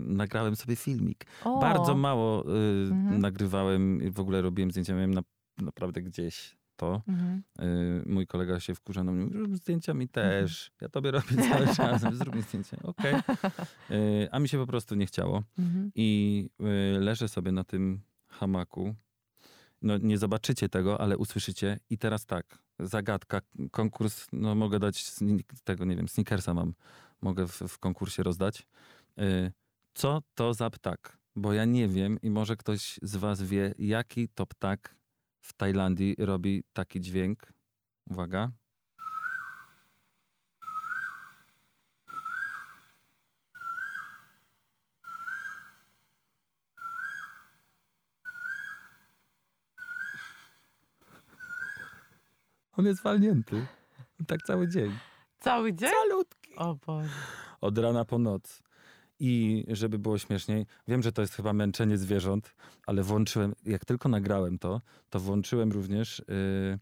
[0.00, 1.26] nagrałem sobie filmik.
[1.44, 3.20] O, Bardzo mało y, Mhm.
[3.20, 5.22] nagrywałem, i w ogóle robiłem zdjęcia, miałem na,
[5.58, 7.02] naprawdę gdzieś to.
[7.08, 7.42] Mhm.
[7.60, 10.42] Y, mój kolega się wkurza na mnie, rób zdjęcia mi Mhm.
[10.42, 10.70] też.
[10.80, 12.76] Ja tobie robię cały czas, zrób mi zdjęcie.
[12.82, 13.14] Okej.
[13.90, 15.42] Y, A mi się po prostu nie chciało.
[15.58, 15.90] Mhm.
[15.94, 16.48] I
[16.96, 18.94] y, leżę sobie na tym hamaku.
[19.82, 21.80] No nie zobaczycie tego, ale usłyszycie.
[21.90, 25.04] I teraz tak, zagadka, konkurs, no mogę dać
[25.64, 26.74] tego, nie wiem, sneakersa mam,
[27.22, 28.66] mogę w, w konkursie rozdać.
[29.18, 29.52] Y,
[29.94, 31.18] co to za ptak?
[31.36, 34.94] Bo ja nie wiem i może ktoś z was wie, jaki to ptak
[35.44, 37.52] w Tajlandii robi taki dźwięk.
[38.10, 38.50] Uwaga.
[52.76, 53.66] On jest walnięty.
[54.26, 54.98] Tak cały dzień.
[55.40, 55.90] Cały dzień?
[55.90, 56.56] Calutki.
[56.56, 57.08] O Boże.
[57.60, 58.62] Od rana po noc.
[59.18, 62.54] I żeby było śmieszniej, wiem, że to jest chyba męczenie zwierząt,
[62.86, 66.78] ale włączyłem, jak tylko nagrałem to, to włączyłem również yy,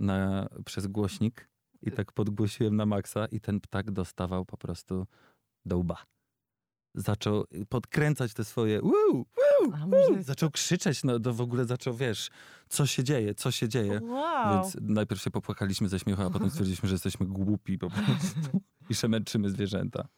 [0.00, 1.48] na, przez głośnik
[1.82, 5.06] i tak podgłosiłem na maksa i ten ptak dostawał po prostu
[5.64, 6.04] do łba.
[6.94, 8.80] Zaczął podkręcać te swoje
[10.20, 12.30] Zaczął krzyczeć, no to w ogóle zaczął, wiesz,
[12.68, 14.00] co się dzieje, co się dzieje.
[14.02, 14.54] Wow.
[14.54, 18.60] Więc najpierw się popłakaliśmy ze śmiechu, a potem stwierdziliśmy, że jesteśmy głupi po prostu
[18.90, 20.08] i że męczymy zwierzęta.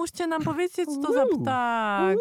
[0.00, 2.18] Pomóżcie nam, powiedzcie, co to za ptak.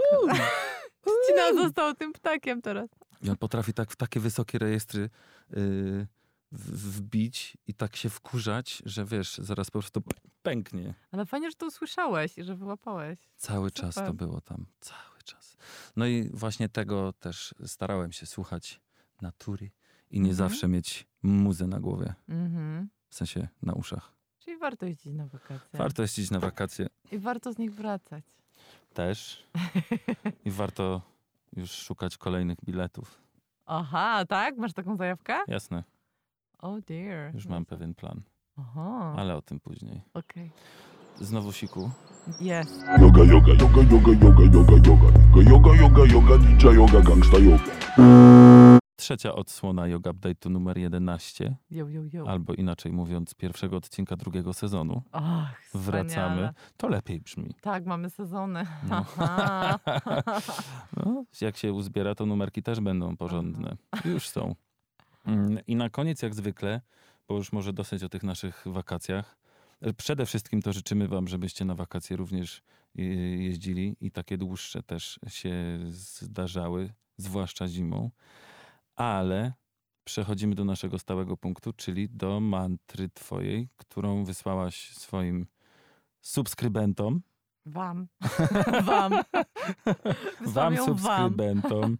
[1.23, 2.89] Ścina został tym ptakiem teraz.
[3.21, 5.09] I on potrafi tak w takie wysokie rejestry
[5.49, 6.07] yy,
[6.51, 10.01] wbić i tak się wkurzać, że wiesz, zaraz po prostu
[10.41, 10.93] pęknie.
[11.11, 13.19] Ale fajnie, że to usłyszałeś i że wyłapałeś.
[13.37, 14.15] Cały czas to Super.
[14.15, 14.65] było tam.
[14.79, 15.57] Cały czas.
[15.95, 18.81] No i właśnie tego też starałem się słuchać
[19.21, 19.71] natury
[20.11, 20.49] i nie Mhm.
[20.49, 22.89] zawsze mieć muzę na głowie, Mhm.
[23.09, 24.13] w sensie na uszach.
[24.49, 25.79] Czyli warto jeździć na wakacje.
[25.79, 28.23] Warto jeździć na wakacje I warto z nich wracać.
[28.93, 29.43] też
[30.45, 31.01] i warto
[31.55, 33.21] już szukać kolejnych biletów.
[33.65, 34.57] Aha, tak?
[34.57, 35.37] Masz taką zajawkę?
[35.47, 35.83] Jasne,
[36.59, 37.33] Oh dear.
[37.35, 38.21] już mam pewien plan,
[38.57, 40.01] Aha, ale o tym później.
[40.13, 40.51] okej.
[41.19, 41.91] Znowu siku.
[42.41, 42.81] Jest.
[43.01, 45.51] Yoga, yoga, yoga, yoga, yoga, yoga, yoga.
[45.51, 47.63] Yoga, yoga, yoga, ninja yoga, gangsta yoga.
[48.99, 52.29] Trzecia odsłona Yoga Update'u numer 11, Yo, yo, yo.
[52.29, 55.01] albo inaczej mówiąc, pierwszego odcinka drugiego sezonu.
[55.11, 56.53] Ach, Wracamy.
[56.77, 57.55] To lepiej brzmi.
[57.61, 58.65] Tak, mamy sezony.
[58.89, 59.05] No.
[60.97, 63.77] No, jak się uzbiera, to numerki też będą porządne.
[64.05, 64.55] Już są.
[65.25, 66.81] Mm, I na koniec, jak zwykle,
[67.27, 69.37] bo już może dosyć o tych naszych wakacjach.
[69.81, 72.61] e, Przede wszystkim to życzymy Wam, żebyście na wakacje również
[72.95, 75.53] jeździli i takie dłuższe też się
[75.89, 78.11] zdarzały, zwłaszcza zimą.
[78.99, 79.53] Ale
[80.03, 85.45] przechodzimy do naszego stałego punktu, czyli do mantry Twojej, którą wysłałaś swoim
[86.21, 87.21] subskrybentom.
[87.65, 88.07] Wam.
[88.83, 89.13] Wam.
[90.41, 91.97] Wam subskrybentom.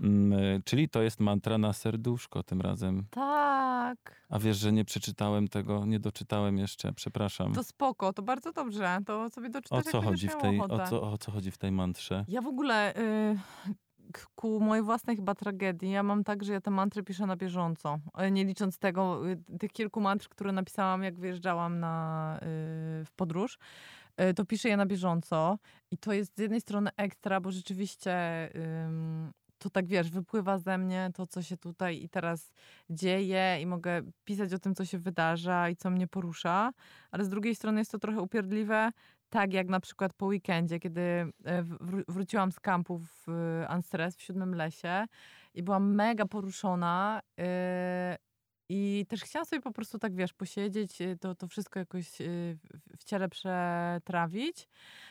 [0.00, 3.06] Mm, e, Czyli to jest mantra na serduszko tym razem.
[3.10, 4.26] Tak.
[4.28, 7.52] A wiesz, że nie przeczytałem tego, nie doczytałem jeszcze, przepraszam.
[7.52, 8.98] To spoko, to bardzo dobrze.
[9.06, 11.58] To sobie O doczytasz, co jak chodzi w tej, o co, o co chodzi w
[11.58, 12.24] tej mantrze?
[12.28, 13.72] Ja w ogóle y, k-
[14.34, 17.98] ku mojej własnej chyba tragedii, ja mam tak, że ja te mantry piszę na bieżąco.
[18.14, 23.12] E, Nie licząc tego, y, tych kilku mantr, które napisałam, jak wyjeżdżałam na, y, w
[23.16, 23.58] podróż,
[24.20, 25.58] y, to piszę je na bieżąco.
[25.90, 28.50] I to jest z jednej strony ekstra, bo rzeczywiście
[29.60, 32.52] to tak wiesz, wypływa ze mnie to, co się tutaj i teraz
[32.90, 36.72] dzieje, i mogę pisać o tym, co się wydarza i co mnie porusza.
[37.10, 38.90] Ale z drugiej strony jest to trochę upierdliwe,
[39.30, 43.26] tak jak na przykład po weekendzie, kiedy e, wró- wróciłam z kampu w
[43.68, 45.06] Anstres w Siódmym Lesie
[45.54, 48.16] i byłam mega poruszona e,
[48.68, 52.08] i też chciałam sobie po prostu tak, wiesz, posiedzieć, e, to, to wszystko jakoś
[52.98, 54.68] w ciele przetrawić,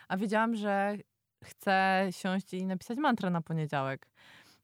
[0.08, 0.98] a wiedziałam, że
[1.44, 4.08] chcę siąść i napisać mantrę na poniedziałek.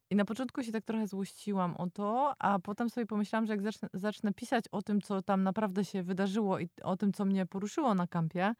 [0.10, 3.62] I na początku się tak trochę złościłam o to, a potem sobie pomyślałam, że jak
[3.62, 7.46] zacznę, zacznę pisać o tym, co tam naprawdę się wydarzyło i o tym, co mnie
[7.46, 8.54] poruszyło na kampie,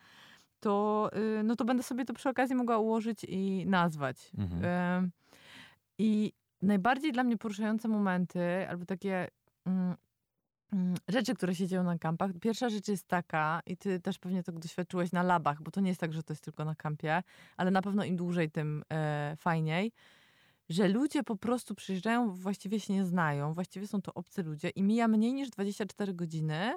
[0.66, 1.10] to,
[1.40, 4.32] y, no to będę sobie to przy okazji mogła ułożyć i nazwać.
[4.38, 5.12] Mhm.
[5.98, 9.28] I najbardziej dla mnie poruszające momenty, albo takie
[9.66, 9.96] mm,
[10.74, 12.32] mm, rzeczy, które się dzieją na kampach.
[12.42, 15.90] Pierwsza rzecz jest taka, i ty też pewnie to doświadczyłeś na labach, bo to nie
[15.90, 17.24] jest tak, że to jest tylko na kampie,
[17.58, 19.92] ale na pewno im dłużej, tym e, fajniej,
[20.70, 24.84] że ludzie po prostu przyjeżdżają, właściwie się nie znają, właściwie są to obcy ludzie i
[24.84, 26.74] mija mniej niż 24 godziny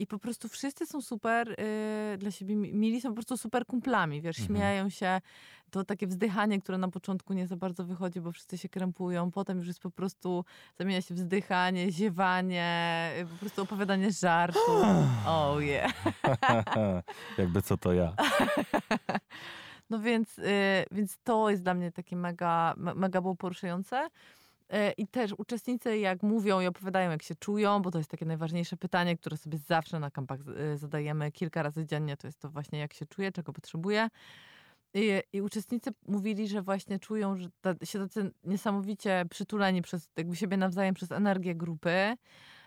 [0.00, 1.50] i po prostu wszyscy są super
[2.14, 4.56] y, dla siebie, mi- mili są po prostu super kumplami, wiesz, Mhm.
[4.58, 5.20] śmieją się,
[5.70, 9.58] to takie wzdychanie, które na początku nie za bardzo wychodzi, bo wszyscy się krępują, potem
[9.58, 10.44] już jest po prostu,
[10.78, 14.58] zamienia się wzdychanie, ziewanie, y, po prostu opowiadanie żartu.
[15.26, 15.92] Oh yeah.
[17.38, 18.12] Jakby co to ja.
[19.90, 20.44] No więc, y,
[20.92, 24.08] więc to jest dla mnie takie mega, me- mega było poruszające.
[24.74, 28.26] Y, I też uczestnicy jak mówią i opowiadają, jak się czują, bo to jest takie
[28.26, 30.40] najważniejsze pytanie, które sobie zawsze na kampach
[30.74, 34.08] y, zadajemy kilka razy dziennie, to jest to właśnie jak się czuję, czego potrzebuję.
[34.94, 40.36] I, I uczestnicy mówili, że właśnie czują, że ta, się tacy niesamowicie przytuleni przez jakby
[40.36, 42.16] siebie nawzajem przez energię grupy.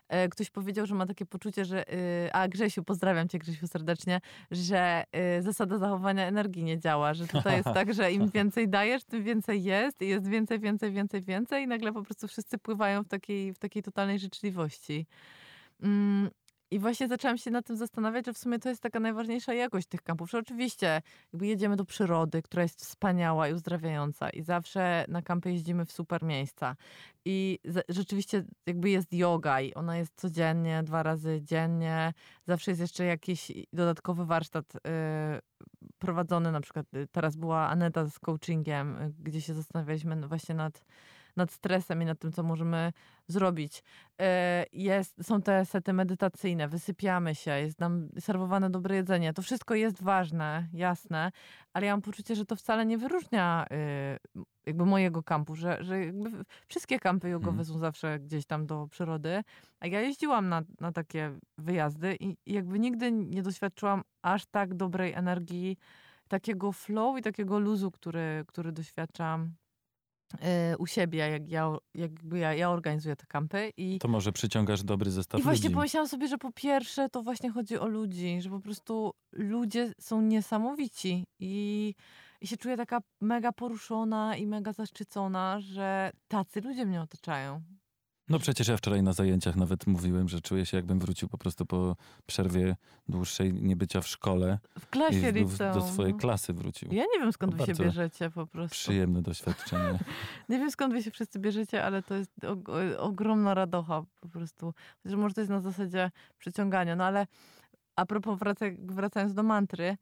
[0.10, 1.93] E, Ktoś powiedział, że ma takie poczucie, że.
[1.93, 5.04] y, A Grzesiu, pozdrawiam cię, Grzesiu, serdecznie, że
[5.38, 9.24] y, zasada zachowania energii nie działa, że tutaj jest tak, że im więcej dajesz, tym
[9.24, 13.08] więcej jest i jest więcej, więcej, więcej, więcej i nagle po prostu wszyscy pływają w
[13.08, 15.06] takiej, w takiej totalnej życzliwości.
[15.82, 16.30] Mm,
[16.74, 19.88] I właśnie zaczęłam się nad tym zastanawiać, że w sumie to jest taka najważniejsza jakość
[19.88, 20.32] tych kampów.
[20.32, 21.01] Że oczywiście
[21.34, 25.91] jakby jedziemy do przyrody, która jest wspaniała i uzdrawiająca i zawsze na kampy jeździmy w
[25.91, 26.76] super miejsca.
[27.26, 27.59] I
[27.89, 32.13] rzeczywiście jakby jest yoga i ona jest codziennie, dwa razy dziennie.
[32.47, 34.80] Zawsze jest jeszcze jakiś dodatkowy warsztat y,
[35.99, 36.51] prowadzony.
[36.51, 40.86] Na przykład y, teraz była Aneta z coachingiem, y, gdzie się zastanawialiśmy właśnie nad
[41.38, 42.93] nad stresem i nad tym, co możemy
[43.27, 43.84] zrobić.
[44.21, 49.34] E, jest, są te sety medytacyjne, wysypiamy się, jest nam serwowane dobre jedzenie.
[49.34, 51.31] To wszystko jest ważne, jasne,
[51.73, 53.65] ale ja mam poczucie, że to wcale nie wyróżnia
[54.36, 55.95] y, jakby mojego kampu, że, że
[56.67, 57.65] wszystkie kampy jogowe hmm.
[57.65, 59.43] są zawsze gdzieś tam do przyrody.
[59.79, 65.13] A ja jeździłam na, na takie wyjazdy i, jakby nigdy nie doświadczyłam aż tak dobrej
[65.13, 65.77] energii,
[66.27, 69.53] takiego flow i takiego luzu, który, który doświadczam
[70.79, 73.71] u siebie, jak ja, jakby ja, ja organizuję te kampy.
[73.77, 75.75] I, to może przyciągasz dobry zestaw I właśnie ludzi.
[75.75, 80.21] pomyślałam sobie, że po pierwsze to właśnie chodzi o ludzi, że po prostu ludzie są
[80.21, 81.93] niesamowici i,
[82.41, 87.61] i się czuję taka mega poruszona i mega zaszczycona, że tacy ludzie mnie otaczają.
[88.30, 91.65] No przecież ja wczoraj na zajęciach nawet mówiłem, że czuję się jakbym wrócił po prostu
[91.65, 91.95] po
[92.26, 92.76] przerwie
[93.09, 94.59] dłuższej niebycia w szkole.
[94.80, 96.93] W klasie i do, do swojej klasy wrócił.
[96.93, 98.76] Ja nie wiem skąd wy się bierzecie po prostu.
[98.76, 99.99] Przyjemne doświadczenie.
[100.49, 102.32] nie wiem skąd wy się wszyscy bierzecie, ale to jest
[102.97, 104.74] ogromna radocha po prostu.
[105.03, 106.95] Chociaż może to jest na zasadzie przyciągania.
[106.95, 107.28] No ale
[107.95, 108.39] a propos
[108.78, 109.97] wracając do mantry,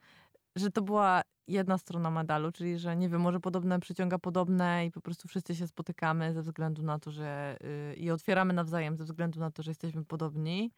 [0.55, 1.21] że to była
[1.51, 5.55] jedna strona medalu, czyli że nie wiem, może podobne przyciąga podobne i po prostu wszyscy
[5.55, 7.57] się spotykamy ze względu na to, że
[7.89, 10.71] yy, i otwieramy nawzajem ze względu na to, że jesteśmy podobni.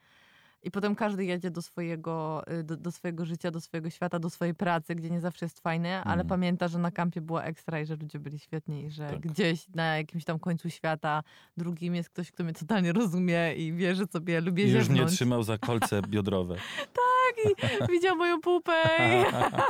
[0.63, 4.29] I potem każdy jedzie do swojego, y, do, do, swojego życia, do swojego świata, do
[4.29, 6.27] swojej pracy, gdzie nie zawsze jest fajne, ale mm.
[6.27, 9.19] pamięta, że na kampie było ekstra i że ludzie byli świetni i że tak.
[9.19, 11.23] gdzieś na jakimś tam końcu świata
[11.57, 15.05] drugim jest ktoś, kto mnie totalnie rozumie i wie, że sobie lubię I już nie
[15.05, 16.55] trzymał za kolce biodrowe.
[16.77, 19.25] tak, i widział moją pupę i,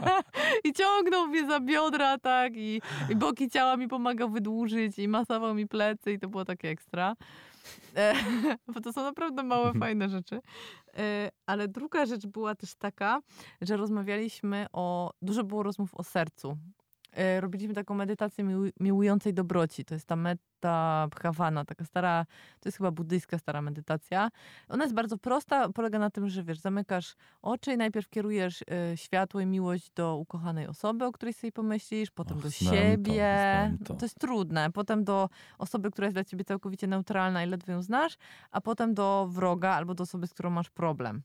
[0.70, 5.56] i ciągnął mnie za biodra, tak, i, i boki ciała mi pomagał wydłużyć i masował
[5.56, 7.16] mi plecy i to było takie ekstra.
[7.96, 8.14] E,
[8.74, 9.80] bo to są naprawdę małe, mhm.
[9.80, 10.40] fajne rzeczy.
[10.98, 13.22] E, ale druga rzecz była też taka,
[13.62, 15.14] że rozmawialiśmy o.
[15.22, 16.58] Dużo było rozmów o sercu.
[17.14, 18.46] E, robiliśmy taką medytację
[18.80, 19.86] miłującej dobroci.
[19.86, 22.26] To jest ta metta bhawana, taka stara,
[22.60, 24.30] to jest chyba buddyjska stara medytacja.
[24.70, 28.66] Ona jest bardzo prosta, polega na tym, że wiesz, zamykasz oczy i najpierw kierujesz y,
[28.98, 33.78] światło i miłość do ukochanej osoby, o której sobie pomyślisz, potem Och, do siebie.
[33.80, 34.00] To, to.
[34.00, 34.72] to jest trudne.
[34.72, 38.18] Potem do osoby, która jest dla ciebie całkowicie neutralna i ledwo ją znasz,
[38.52, 41.22] a potem do wroga albo do osoby, z którą masz problem.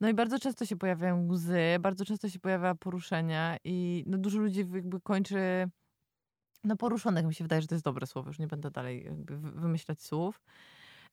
[0.00, 4.38] No i bardzo często się pojawiają łzy, bardzo często się pojawia poruszenie i no dużo
[4.38, 5.68] ludzi jakby kończy
[6.64, 7.26] no poruszonych.
[7.26, 9.08] Mi się wydaje, że to jest dobre słowo, już nie będę dalej
[9.54, 10.42] wymyślać słów.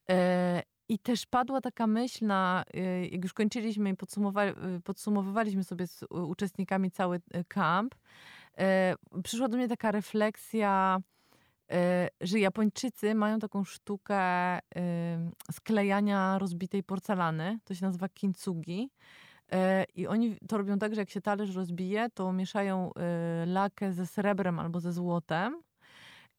[0.09, 5.87] E, I też padła taka myśl na, e, jak już kończyliśmy i e, podsumowywaliśmy sobie
[5.87, 7.95] z uczestnikami cały kamp,
[9.23, 11.12] przyszła do mnie taka refleksja, E,
[12.21, 14.59] że Japończycy mają taką sztukę
[15.51, 17.59] sklejania rozbitej porcelany.
[17.63, 18.89] To się nazywa kintsugi.
[19.51, 23.93] E, I oni to robią tak, że jak się talerz rozbije, to mieszają e, lakę
[23.93, 25.61] ze srebrem albo ze złotem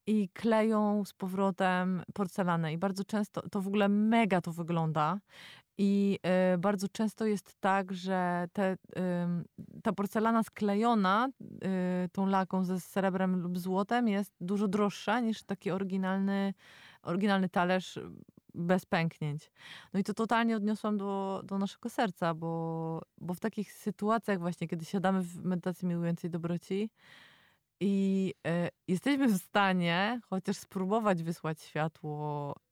[0.07, 2.73] i kleją z powrotem porcelanę.
[2.73, 5.19] I bardzo często, to w ogóle mega to wygląda.
[5.79, 6.19] I
[6.55, 8.77] y, bardzo często jest tak, że te, y,
[9.83, 11.29] ta porcelana sklejona
[12.05, 16.55] y, tą laką ze srebrem lub złotem jest dużo droższa niż taki oryginalny,
[17.03, 17.99] oryginalny talerz
[18.55, 19.51] bez pęknięć.
[19.93, 24.69] No i to totalnie odniosłam do, do naszego serca, bo, bo w takich sytuacjach właśnie,
[24.69, 26.91] kiedy siadamy w medytacji miłującej dobroci
[27.81, 28.35] i
[28.89, 32.64] jesteśmy w stanie chociaż spróbować wysłać światło Y,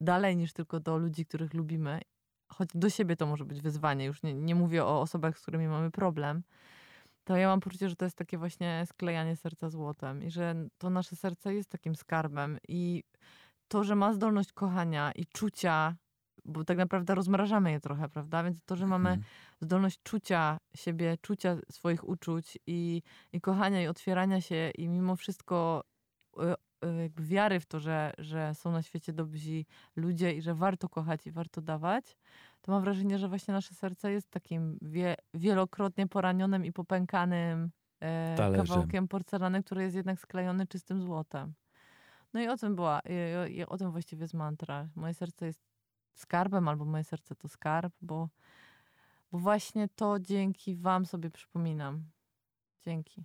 [0.00, 2.00] dalej niż tylko do ludzi, których lubimy.
[2.48, 5.68] Choć do siebie to może być wyzwanie, już nie, nie mówię o osobach, z którymi
[5.68, 6.42] mamy problem.
[7.24, 10.90] To ja mam poczucie, że to jest takie właśnie sklejanie serca złotem i że to
[10.90, 13.04] nasze serce jest takim skarbem i
[13.68, 15.96] to, że ma zdolność kochania i czucia,
[16.44, 18.42] bo tak naprawdę rozmrażamy je trochę, prawda?
[18.44, 19.24] Więc to, że mamy hmm.
[19.60, 23.02] zdolność czucia siebie, czucia swoich uczuć i,
[23.32, 25.84] i kochania i otwierania się i mimo wszystko
[26.38, 26.54] y, Y,
[27.02, 29.64] jakby wiary w to, że, że są na świecie dobrzy
[29.96, 32.16] ludzie i że warto kochać i warto dawać,
[32.62, 37.70] to mam wrażenie, że właśnie nasze serce jest takim wie, wielokrotnie poranionym i popękanym
[38.00, 41.54] e, kawałkiem porcelany, który jest jednak sklejony czystym złotem.
[42.34, 43.00] No i o tym była,
[43.48, 44.88] i, i o tym właściwie jest mantra.
[44.96, 45.60] Moje serce jest
[46.14, 48.28] skarbem, albo moje serce to skarb, bo,
[49.32, 52.04] bo właśnie to dzięki wam sobie przypominam.
[52.84, 53.24] Dzięki.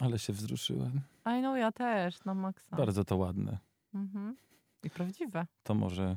[0.00, 1.00] Ale się wzruszyłem.
[1.26, 2.76] I know, ja też, na maksa.
[2.76, 3.58] Bardzo to ładne.
[3.94, 4.36] Mhm.
[4.82, 5.46] I prawdziwe.
[5.62, 6.16] To może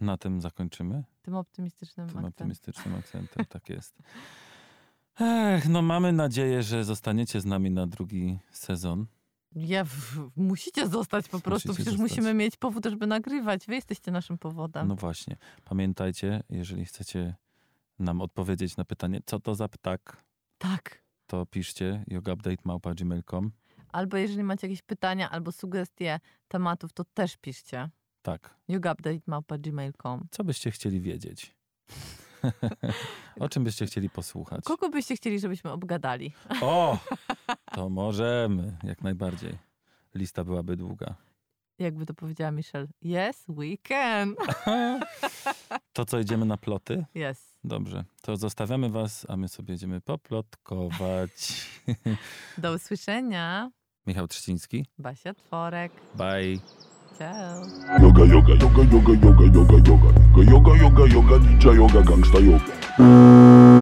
[0.00, 1.04] na tym zakończymy?
[1.22, 2.28] tym optymistycznym tym akcentem.
[2.28, 3.98] optymistycznym akcentem, tak jest.
[5.20, 9.06] Ech, no mamy nadzieję, że zostaniecie z nami na drugi sezon.
[9.56, 12.10] Ja, w, musicie zostać po prostu, Musicie przecież zostać.
[12.18, 13.66] musimy mieć powód, żeby nagrywać.
[13.66, 14.88] Wy jesteście naszym powodem.
[14.88, 15.36] No właśnie.
[15.64, 17.34] Pamiętajcie, jeżeli chcecie
[17.98, 20.24] nam odpowiedzieć na pytanie, co to za ptak,
[20.58, 21.03] Tak.
[21.26, 23.52] To piszcie yogaupdate.gmail.com.
[23.92, 27.90] Albo jeżeli macie jakieś pytania albo sugestie tematów, to też piszcie.
[28.22, 28.54] Tak.
[28.68, 31.54] yogaupdate.gmail.com Co byście chcieli wiedzieć?
[33.40, 34.64] o czym byście chcieli posłuchać?
[34.64, 36.32] Kogo byście chcieli, żebyśmy obgadali?
[36.60, 36.98] O!
[37.72, 39.58] To możemy, jak najbardziej.
[40.14, 41.14] Lista byłaby długa.
[41.78, 42.86] Jakby to powiedziała Michelle.
[43.02, 44.34] Yes, we can.
[45.92, 47.04] To co, idziemy na ploty?
[47.14, 47.53] Yes.
[47.64, 48.04] Dobrze.
[48.22, 51.66] To zostawiamy was, a my sobie idziemy poplotkować.
[52.58, 53.70] Do usłyszenia.
[54.06, 54.86] Michał Trzciński.
[54.98, 55.92] Basia Tworek.
[56.14, 56.58] Bye.
[57.18, 57.62] Ciao.
[58.02, 60.52] Yoga, yoga, yoga, yoga, yoga, yoga, yoga.
[60.52, 63.80] Yoga, yoga, yoga, ninja yoga, gangsta yoga.